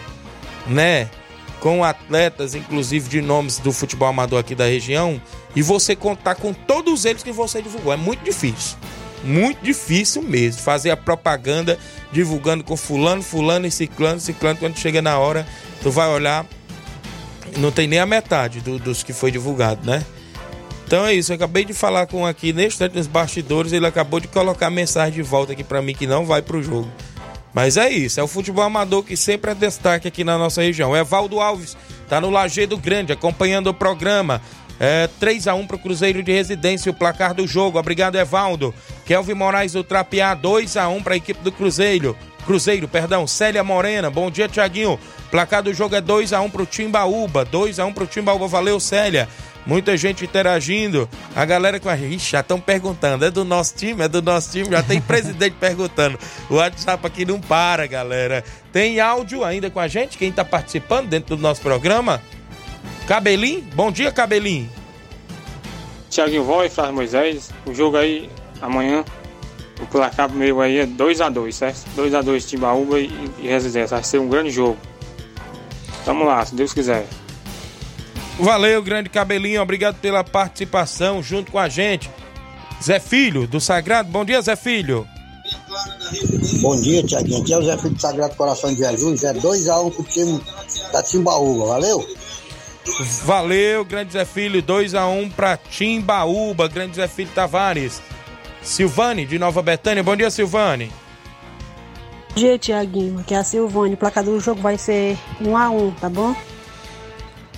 [0.68, 1.10] né?
[1.60, 5.22] Com atletas, inclusive de nomes do futebol amador aqui da região,
[5.56, 7.94] e você contar com todos eles que você divulgou.
[7.94, 8.78] É muito difícil.
[9.24, 10.62] Muito difícil mesmo.
[10.62, 11.80] Fazer a propaganda
[12.12, 14.60] divulgando com fulano, fulano e ciclano, ciclano.
[14.60, 15.48] Quando chega na hora,
[15.82, 16.46] tu vai olhar,
[17.58, 20.04] não tem nem a metade do, dos que foi divulgado, né?
[20.86, 24.20] Então é isso, eu acabei de falar com aqui neste instante nos bastidores, ele acabou
[24.20, 26.92] de colocar mensagem de volta aqui para mim que não vai pro jogo.
[27.54, 30.92] Mas é isso, é o futebol amador que sempre é destaque aqui na nossa região.
[30.92, 31.78] O Evaldo Alves
[32.10, 34.42] tá no Lagedo Grande, acompanhando o programa.
[34.80, 37.78] É, 3 a 1 pro Cruzeiro de Residência, o placar do jogo.
[37.78, 38.74] Obrigado, Evaldo.
[39.06, 42.18] Kelvin Moraes do Trapiá, 2 a 1 para a equipe do Cruzeiro.
[42.46, 44.10] Cruzeiro, perdão, Célia Morena.
[44.10, 45.00] Bom dia, Tiaguinho.
[45.32, 47.44] Placar do jogo é 2 a 1 pro Timbaúba.
[47.46, 48.48] 2 a 1 pro Timbaúba.
[48.48, 49.28] Valeu, Célia.
[49.66, 51.10] Muita gente interagindo.
[51.36, 53.24] A galera com a Ixi, já estão perguntando.
[53.26, 54.04] É do nosso time?
[54.04, 54.70] É do nosso time?
[54.70, 56.20] Já tem presidente perguntando.
[56.50, 58.44] O WhatsApp aqui não para, galera.
[58.72, 60.18] Tem áudio ainda com a gente?
[60.18, 62.22] Quem está participando dentro do nosso programa?
[63.08, 63.64] Cabelinho?
[63.74, 64.70] Bom dia, Cabelinho.
[66.10, 67.50] Tiaguinho Voz, Flávio Moisés.
[67.66, 68.30] O jogo aí
[68.62, 69.04] amanhã.
[69.84, 71.86] O placar meu aí é 2x2, certo?
[71.98, 73.98] 2x2 Timbaúba e, e Residência.
[73.98, 74.78] Vai ser um grande jogo.
[76.06, 77.06] Tamo lá, se Deus quiser.
[78.40, 79.62] Valeu, grande cabelinho.
[79.62, 82.10] Obrigado pela participação junto com a gente.
[82.82, 84.10] Zé Filho, do Sagrado.
[84.10, 85.06] Bom dia, Zé Filho.
[86.62, 87.42] Bom dia, Tiaguinho.
[87.42, 89.24] Aqui é o Zé Filho do Sagrado Coração de Jesus.
[89.26, 90.42] É 2x1 um pro time
[90.94, 91.66] da Timbaúba.
[91.66, 92.08] Valeu?
[93.26, 94.64] Valeu, grande Zé Filho.
[94.64, 96.70] 2x1 um pra Timbaúba.
[96.70, 98.02] Grande Zé Filho Tavares.
[98.64, 100.02] Silvane, de Nova Betânia.
[100.02, 100.92] Bom dia, Silvane.
[102.30, 103.20] Bom dia, Tiaguinho.
[103.20, 103.94] Aqui é a Silvane.
[103.94, 106.36] O placar do jogo vai ser 1x1, tá bom?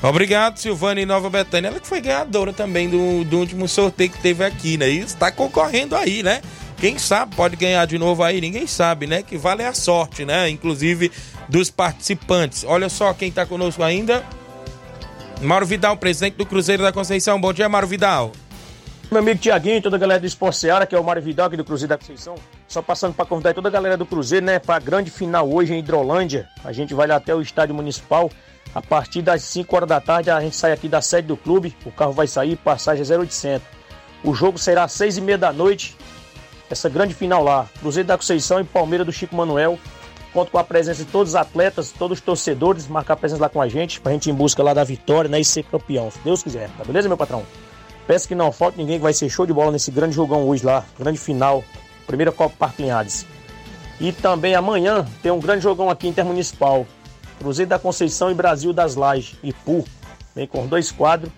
[0.02, 1.70] Obrigado, Silvane Nova Betânia.
[1.70, 4.90] Ela que foi ganhadora também do, do último sorteio que teve aqui, né?
[4.90, 6.42] E está concorrendo aí, né?
[6.78, 9.24] Quem sabe pode ganhar de novo aí, ninguém sabe, né?
[9.24, 10.50] Que vale a sorte, né?
[10.50, 11.12] Inclusive
[11.48, 12.66] dos participantes.
[12.68, 14.24] Olha só quem está conosco ainda.
[15.42, 17.40] Mauro Vidal, presidente do Cruzeiro da Conceição.
[17.40, 18.32] Bom dia, Mauro Vidal.
[19.16, 21.56] Meu amigo Tiaguinho, toda a galera do Esporte Seara, que é o Mário Vidal aqui
[21.56, 22.36] do Cruzeiro da Conceição.
[22.68, 25.74] Só passando para convidar toda a galera do Cruzeiro, né, para a grande final hoje
[25.74, 26.50] em Hidrolândia.
[26.66, 28.30] A gente vai lá até o estádio municipal.
[28.74, 31.74] A partir das 5 horas da tarde, a gente sai aqui da sede do clube.
[31.86, 33.66] O carro vai sair, passagem 0800.
[34.22, 35.96] O jogo será às 6 e meia da noite.
[36.70, 37.70] Essa grande final lá.
[37.80, 39.80] Cruzeiro da Conceição e Palmeiras do Chico Manuel.
[40.34, 43.62] Conto com a presença de todos os atletas, todos os torcedores, marcar presença lá com
[43.62, 46.20] a gente, pra gente ir em busca lá da vitória, né, e ser campeão, se
[46.20, 46.70] Deus quiser.
[46.78, 47.46] Tá beleza, meu patrão?
[48.08, 50.66] Peço que não falte ninguém que vai ser show de bola nesse grande jogão hoje
[50.66, 51.64] lá, grande final,
[52.06, 53.26] primeira Copa Parque Linhares.
[54.00, 56.86] E também amanhã tem um grande jogão aqui intermunicipal.
[57.40, 59.86] Cruzeiro da Conceição e Brasil das Lajes, Ipu.
[60.36, 61.32] Vem com dois quadros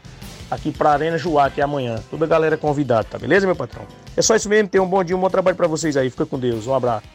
[0.50, 2.02] aqui pra Arena Juá, que é amanhã.
[2.10, 3.84] Toda a galera convidada, tá beleza, meu patrão?
[4.16, 6.10] É só isso mesmo, tenham um bom dia, um bom trabalho para vocês aí.
[6.10, 7.06] Fica com Deus, um abraço.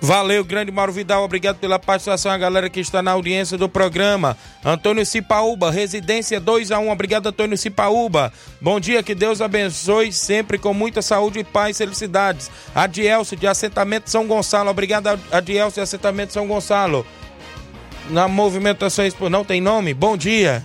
[0.00, 1.24] Valeu, grande Mauro Vidal.
[1.24, 4.36] Obrigado pela participação, a galera que está na audiência do programa.
[4.64, 8.32] Antônio Cipaúba, residência 2 a 1 Obrigado, Antônio Cipaúba.
[8.60, 12.48] Bom dia, que Deus abençoe sempre com muita saúde, paz e felicidades.
[12.72, 14.70] Adielso, de assentamento São Gonçalo.
[14.70, 17.04] Obrigado, Adielso, de assentamento São Gonçalo.
[18.08, 19.92] Na movimentação, não tem nome?
[19.92, 20.64] Bom dia.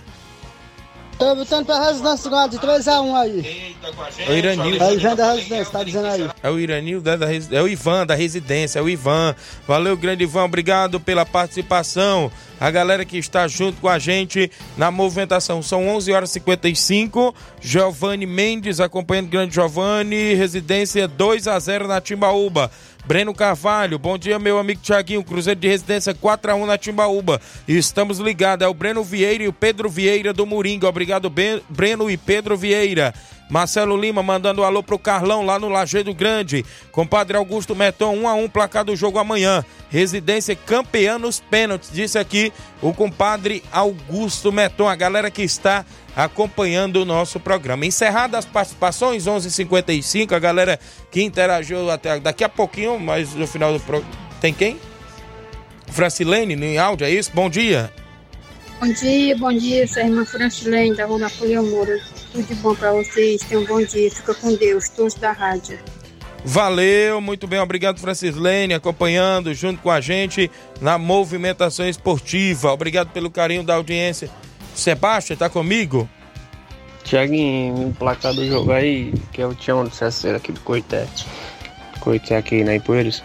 [1.18, 3.76] Tô botando pra residência de 3x1 aí.
[4.18, 4.82] É o Iranil.
[4.82, 6.30] É o Ivan da residência, tá dizendo aí.
[6.42, 9.34] É o Iranil da, da É o Ivan da residência, é o Ivan.
[9.66, 12.30] Valeu, grande Ivan, obrigado pela participação.
[12.60, 15.62] A galera que está junto com a gente na movimentação.
[15.62, 17.34] São 11 horas e 55.
[17.60, 20.34] Giovanni Mendes acompanhando o grande Giovanni.
[20.34, 22.70] Residência 2 a 0 na Timbaúba.
[23.06, 25.22] Breno Carvalho, bom dia, meu amigo Tiaguinho.
[25.22, 27.38] Cruzeiro de residência 4x1 na Timbaúba.
[27.68, 28.64] Estamos ligados.
[28.64, 30.88] É o Breno Vieira e o Pedro Vieira do Moringa.
[30.88, 31.30] Obrigado,
[31.68, 33.12] Breno e Pedro Vieira.
[33.54, 36.66] Marcelo Lima mandando um alô pro Carlão lá no Lajeado Grande.
[36.90, 39.64] Compadre Augusto Meton, 1 a 1 placar do jogo amanhã.
[39.88, 41.88] Residência campeã nos pênaltis.
[41.92, 42.52] Disse aqui
[42.82, 45.86] o compadre Augusto Meton, a galera que está
[46.16, 47.86] acompanhando o nosso programa.
[47.86, 53.72] Encerradas as participações, 11:55 a galera que interagiu até daqui a pouquinho, mas no final
[53.72, 54.10] do programa.
[54.40, 54.80] Tem quem?
[55.92, 57.30] Francilene, no áudio, é isso?
[57.32, 57.88] Bom dia.
[58.80, 61.98] Bom dia, bom dia, sua irmã Francilene, da Rua Napoleão Moura.
[62.32, 65.78] Tudo de bom para vocês, tenham um bom dia, fica com Deus, todos da rádio.
[66.44, 70.50] Valeu, muito bem, obrigado Francislene, acompanhando junto com a gente
[70.80, 72.70] na movimentação esportiva.
[72.72, 74.28] Obrigado pelo carinho da audiência.
[74.74, 76.06] Sebastião, tá comigo?
[77.04, 81.06] Tiaguinho, o placar do jogo aí, que é o Tião do Cesseiro aqui do Coité.
[82.00, 83.22] Coité aqui na Ipueiras.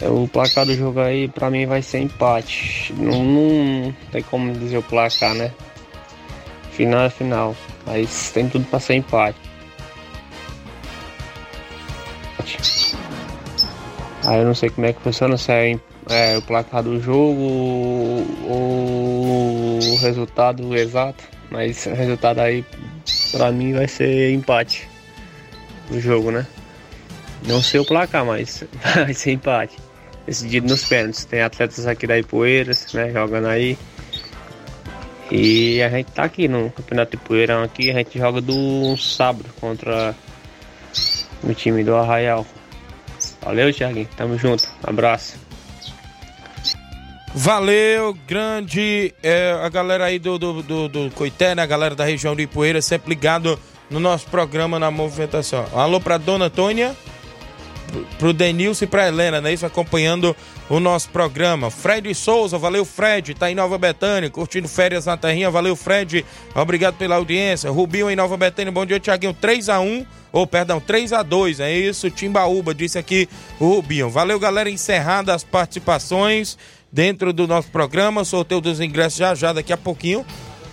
[0.00, 2.92] É, o placar do jogo aí, pra mim, vai ser empate.
[2.96, 5.52] Não, não tem como dizer o placar, né?
[6.72, 7.56] Final é final.
[7.86, 9.38] Mas tem tudo pra ser empate.
[14.24, 15.78] Aí eu não sei como é que funciona, se é,
[16.10, 17.40] é o placar do jogo
[18.46, 21.24] ou o resultado exato.
[21.50, 22.64] Mas o resultado aí
[23.32, 24.86] pra mim vai ser empate
[25.88, 26.46] do jogo, né?
[27.46, 28.64] Não sei o placar, mas
[28.94, 29.76] vai ser empate.
[30.26, 31.24] Decidido nos pênaltis.
[31.24, 33.10] Tem atletas aqui da Ipueiras, né?
[33.12, 33.78] Jogando aí.
[35.30, 39.50] E a gente tá aqui no Campeonato de Poeirão aqui, a gente joga do sábado
[39.60, 40.14] contra
[41.42, 42.46] o time do Arraial.
[43.42, 44.08] Valeu, Thiaguinho.
[44.16, 44.68] Tamo junto.
[44.82, 45.36] Abraço.
[47.34, 51.62] Valeu, grande é, a galera aí do, do, do, do Coité, né?
[51.62, 53.58] A galera da região de Ipueira, sempre ligado
[53.90, 55.66] no nosso programa na movimentação.
[55.74, 56.96] Alô pra Dona Antônia,
[58.18, 59.52] pro- Denilson e pra Helena, né?
[59.52, 60.34] Isso acompanhando
[60.68, 61.70] o nosso programa.
[61.70, 66.24] Fred Souza, valeu Fred, tá em Nova Betânia, curtindo férias na terrinha, valeu Fred,
[66.54, 67.70] obrigado pela audiência.
[67.70, 72.98] Rubinho em Nova Betânia, bom dia Tiaguinho, 3x1, ou perdão, 3x2, é isso, Timbaúba, disse
[72.98, 73.28] aqui
[73.58, 74.10] o Rubinho.
[74.10, 76.58] Valeu galera, encerrada as participações
[76.92, 80.24] dentro do nosso programa, sorteio dos ingressos já já, daqui a pouquinho.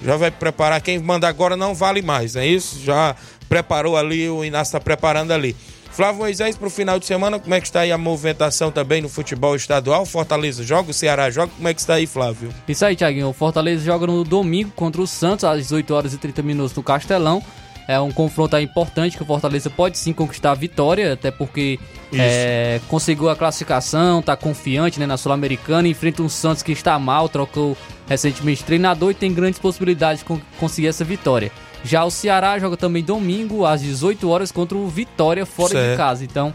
[0.03, 2.83] Já vai preparar, quem manda agora não vale mais, é isso?
[2.83, 3.15] Já
[3.47, 5.55] preparou ali, o Inácio está preparando ali.
[5.95, 9.01] Flávio Moisés, para o final de semana, como é que está aí a movimentação também
[9.01, 10.05] no futebol estadual?
[10.05, 12.49] Fortaleza joga, o Ceará joga, como é que está aí, Flávio?
[12.67, 13.29] Isso aí, Thiaguinho.
[13.29, 16.83] O Fortaleza joga no domingo contra o Santos, às 18 horas e 30 minutos no
[16.83, 17.41] Castelão.
[17.87, 21.79] É um confronto importante que o Fortaleza pode sim conquistar a vitória, até porque
[22.11, 27.29] é, conseguiu a classificação, tá confiante né, na Sul-Americana, enfrenta um Santos que está mal,
[27.29, 27.77] trocou
[28.09, 31.51] recentemente treinador e tem grandes possibilidades de con- conseguir essa vitória.
[31.85, 35.91] Já o Ceará joga também domingo, às 18 horas, contra o Vitória fora Certo.
[35.91, 36.23] de casa.
[36.23, 36.53] Então,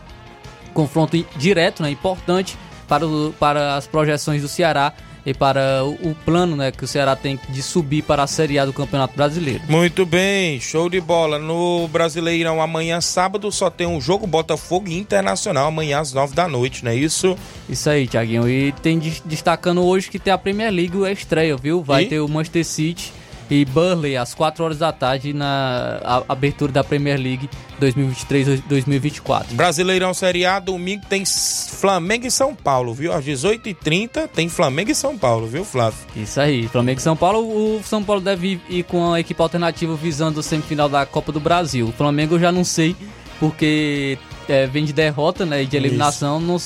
[0.75, 2.57] confronto direto, né, importante
[2.89, 4.93] para, o- para as projeções do Ceará
[5.25, 8.59] e para o, o plano né, que o Ceará tem de subir para a Série
[8.59, 9.61] A do Campeonato Brasileiro.
[9.69, 11.39] Muito bem, show de bola.
[11.39, 16.85] No Brasileirão, amanhã, sábado, só tem um jogo Botafogo Internacional, amanhã às 9 da noite,
[16.85, 17.37] não é isso?
[17.69, 18.49] Isso aí, Thiaguinho.
[18.49, 21.83] E tem des- destacando hoje que tem a Premier League a estreia, viu?
[21.83, 22.07] Vai E?
[22.09, 23.13] ter o Manchester City
[23.51, 29.53] e Burnley às 4 horas da tarde na abertura da Premier League 2023-2024.
[29.53, 33.13] Brasileirão Série A, domingo tem Flamengo e São Paulo, viu?
[33.13, 35.99] Às 18h30 tem Flamengo e São Paulo, viu, Flávio?
[36.15, 37.41] Isso aí, Flamengo e São Paulo.
[37.41, 41.41] O São Paulo deve ir com a equipe alternativa visando o semifinal da Copa do
[41.41, 41.89] Brasil.
[41.89, 42.95] O Flamengo eu já não sei,
[43.41, 44.17] porque
[44.49, 46.39] é, vem de derrota né, e de eliminação.
[46.41, 46.57] Não,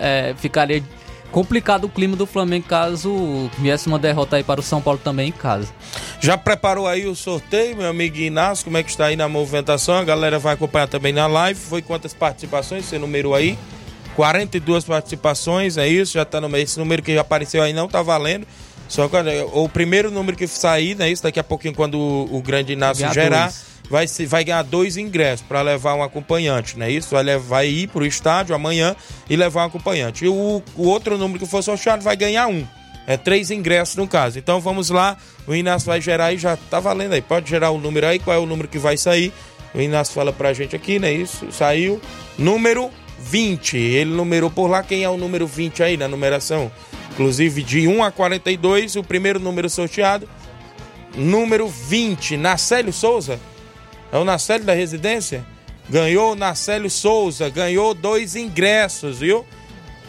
[0.00, 0.82] é, ficaria
[1.30, 5.28] complicado o clima do Flamengo caso viesse uma derrota aí para o São Paulo também
[5.28, 5.68] em casa.
[6.22, 8.64] Já preparou aí o sorteio, meu amigo Inácio?
[8.64, 9.96] Como é que está aí na movimentação?
[9.96, 11.58] A galera vai acompanhar também na live.
[11.58, 12.84] Foi quantas participações?
[12.84, 13.58] Você numerou aí?
[14.14, 16.12] 42 participações, é isso?
[16.12, 16.62] Já tá no meio.
[16.62, 18.46] Esse número que apareceu aí não tá valendo.
[18.88, 19.16] Só que
[19.52, 21.10] o primeiro número que sair, né?
[21.10, 23.64] Isso daqui a pouquinho, quando o, o grande Inácio Ganhar gerar, dois.
[23.90, 26.88] vai, se, vai ganhar dois ingressos para levar um acompanhante, né?
[26.88, 28.94] Isso vai, levar, vai ir pro estádio amanhã
[29.28, 30.24] e levar um acompanhante.
[30.24, 32.64] E o, o outro número que for sorteado vai ganhar um.
[33.06, 34.38] É três ingressos no caso.
[34.38, 37.22] Então vamos lá, o Inácio vai gerar e já tá valendo aí.
[37.22, 39.32] Pode gerar o número aí, qual é o número que vai sair?
[39.74, 41.12] O Inácio fala pra gente aqui, né?
[41.12, 42.00] Isso, saiu.
[42.38, 43.76] Número 20.
[43.76, 44.82] Ele numerou por lá.
[44.82, 46.70] Quem é o número 20 aí na numeração?
[47.12, 50.28] Inclusive de 1 a 42, o primeiro número sorteado.
[51.14, 53.40] Número 20, Nacélio Souza.
[54.10, 55.44] É o Nacélio da residência?
[55.88, 59.44] Ganhou Nacélio Souza, ganhou dois ingressos, viu?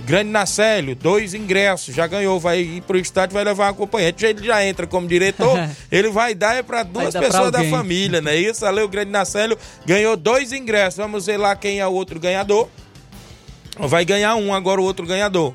[0.02, 4.26] Grande Nacélio, dois ingressos, já ganhou, vai ir pro estádio, vai levar um acompanhante.
[4.26, 5.58] Ele já entra como diretor,
[5.92, 8.62] ele vai dar é para duas pessoas da família, não é isso?
[8.62, 10.98] Valeu, Grande Nacélio, ganhou dois ingressos.
[10.98, 12.68] Vamos ver lá quem é o outro ganhador.
[13.78, 15.54] Vai ganhar um, agora o outro ganhador.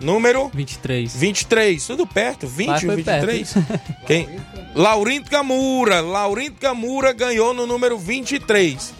[0.00, 1.16] Número 23.
[1.16, 3.54] 23, tudo perto, 20 Mas e foi 23.
[4.06, 4.28] Quem?
[4.74, 8.92] Laurindo Camura, Laurindo Camura ganhou no número 23.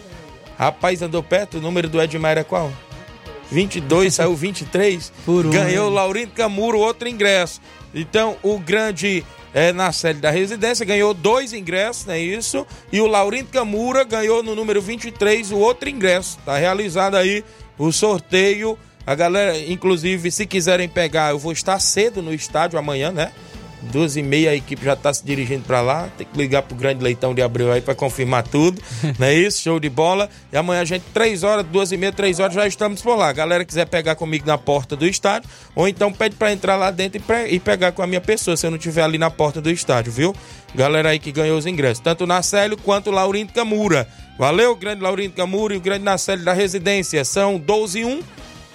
[0.57, 2.71] Rapaz, andou perto, o número do Edmar é qual?
[3.51, 5.11] 22, saiu 23.
[5.25, 5.95] Por um, ganhou né?
[5.95, 7.61] Laurindo Camura, outro ingresso.
[7.93, 12.65] Então, o grande é, na série da residência ganhou dois ingressos, não é isso?
[12.91, 16.37] E o Laurindo Camura ganhou no número 23 o outro ingresso.
[16.45, 17.43] Tá realizado aí
[17.77, 18.77] o sorteio.
[19.05, 23.31] A galera, inclusive, se quiserem pegar, eu vou estar cedo no estádio amanhã, né?
[23.81, 26.09] Duas e meia a equipe já está se dirigindo para lá.
[26.17, 28.81] Tem que ligar pro grande leitão de abril aí para confirmar tudo.
[29.19, 29.61] não é isso?
[29.61, 30.29] Show de bola.
[30.51, 33.31] E amanhã a gente, três horas, duas e meia, três horas, já estamos por lá.
[33.31, 37.21] Galera quiser pegar comigo na porta do estádio, ou então pede para entrar lá dentro
[37.21, 39.69] e, e pegar com a minha pessoa, se eu não estiver ali na porta do
[39.69, 40.35] estádio, viu?
[40.75, 44.07] Galera aí que ganhou os ingressos, tanto o Nacélio quanto o Laurindo Camura.
[44.37, 47.23] Valeu, grande Laurindo Camura e o grande Nacélio da residência.
[47.25, 48.21] São 12 e 1.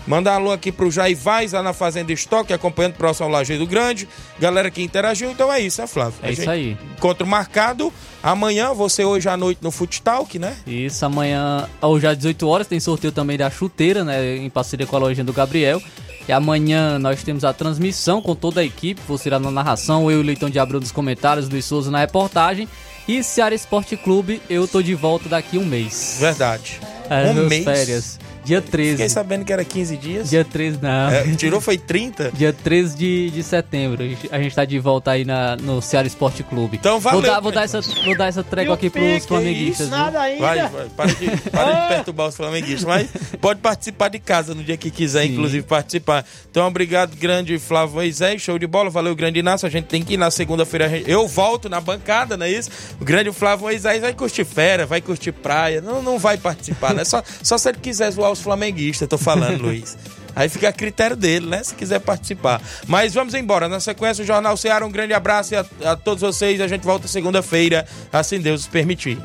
[0.06, 4.08] Mandar alô aqui pro Jair Vaz, lá na Fazenda Estoque, acompanhando próximo ao Lajeiro Grande.
[4.38, 6.14] Galera que interagiu, então é isso, né, Flávio?
[6.22, 6.76] É A isso aí.
[6.96, 7.92] Encontro marcado
[8.22, 10.56] amanhã, você hoje à noite no Futstalk, né?
[10.66, 14.36] Isso, amanhã, hoje às 18 horas, tem sorteio também da chuteira, né?
[14.36, 15.80] Em parceria com a loja do Gabriel.
[16.28, 19.00] E amanhã nós temos a transmissão com toda a equipe.
[19.08, 21.98] Você irá na narração, eu e o Leitão de Abreu nos comentários, Luiz Souza na
[21.98, 22.68] reportagem.
[23.08, 26.18] E Ceará Esporte Clube, eu tô de volta daqui um mês.
[26.20, 26.80] Verdade.
[27.10, 27.64] É, um mês.
[27.64, 28.18] férias.
[28.44, 28.90] Dia 13.
[28.92, 30.30] Fiquei sabendo que era 15 dias.
[30.30, 31.10] Dia 13, não.
[31.10, 32.32] É, tirou foi 30?
[32.32, 34.02] Dia 13 de, de setembro.
[34.02, 36.76] A gente, a gente tá de volta aí na, no Ceará Esporte Clube.
[36.80, 39.88] Então valeu, Vou dar, vou dar, essa, vou dar essa trégua aqui pros flamenguistas.
[39.88, 39.96] viu?
[40.40, 42.84] Vai, vai, para de, para de perturbar os flamenguistas.
[42.84, 43.08] Mas
[43.40, 46.24] pode participar de casa no dia que quiser, inclusive, participar.
[46.50, 48.42] Então, obrigado, grande Flávio Moisés.
[48.42, 48.90] Show de bola.
[48.90, 49.66] Valeu, grande Inácio.
[49.66, 50.88] A gente tem que ir na segunda-feira.
[50.88, 52.70] gente- Eu volto na bancada, não é isso?
[53.00, 55.80] O grande Flávio Moisés vai curtir férias, vai curtir praia.
[55.80, 57.04] Não, não vai participar, né?
[57.04, 59.96] Só, só se ele quiser zoar os flamenguistas, tô falando, Luiz.
[60.34, 61.62] Aí fica a critério dele, né?
[61.62, 62.60] Se quiser participar.
[62.86, 63.68] Mas vamos embora.
[63.68, 64.84] Na sequência, o Jornal Ceará.
[64.86, 66.60] Um grande abraço a, a todos vocês.
[66.60, 69.18] A gente volta segunda-feira, assim Deus permitir.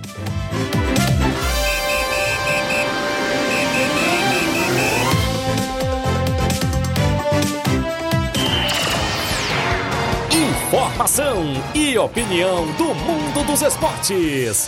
[10.67, 14.67] Informação e opinião do mundo dos esportes.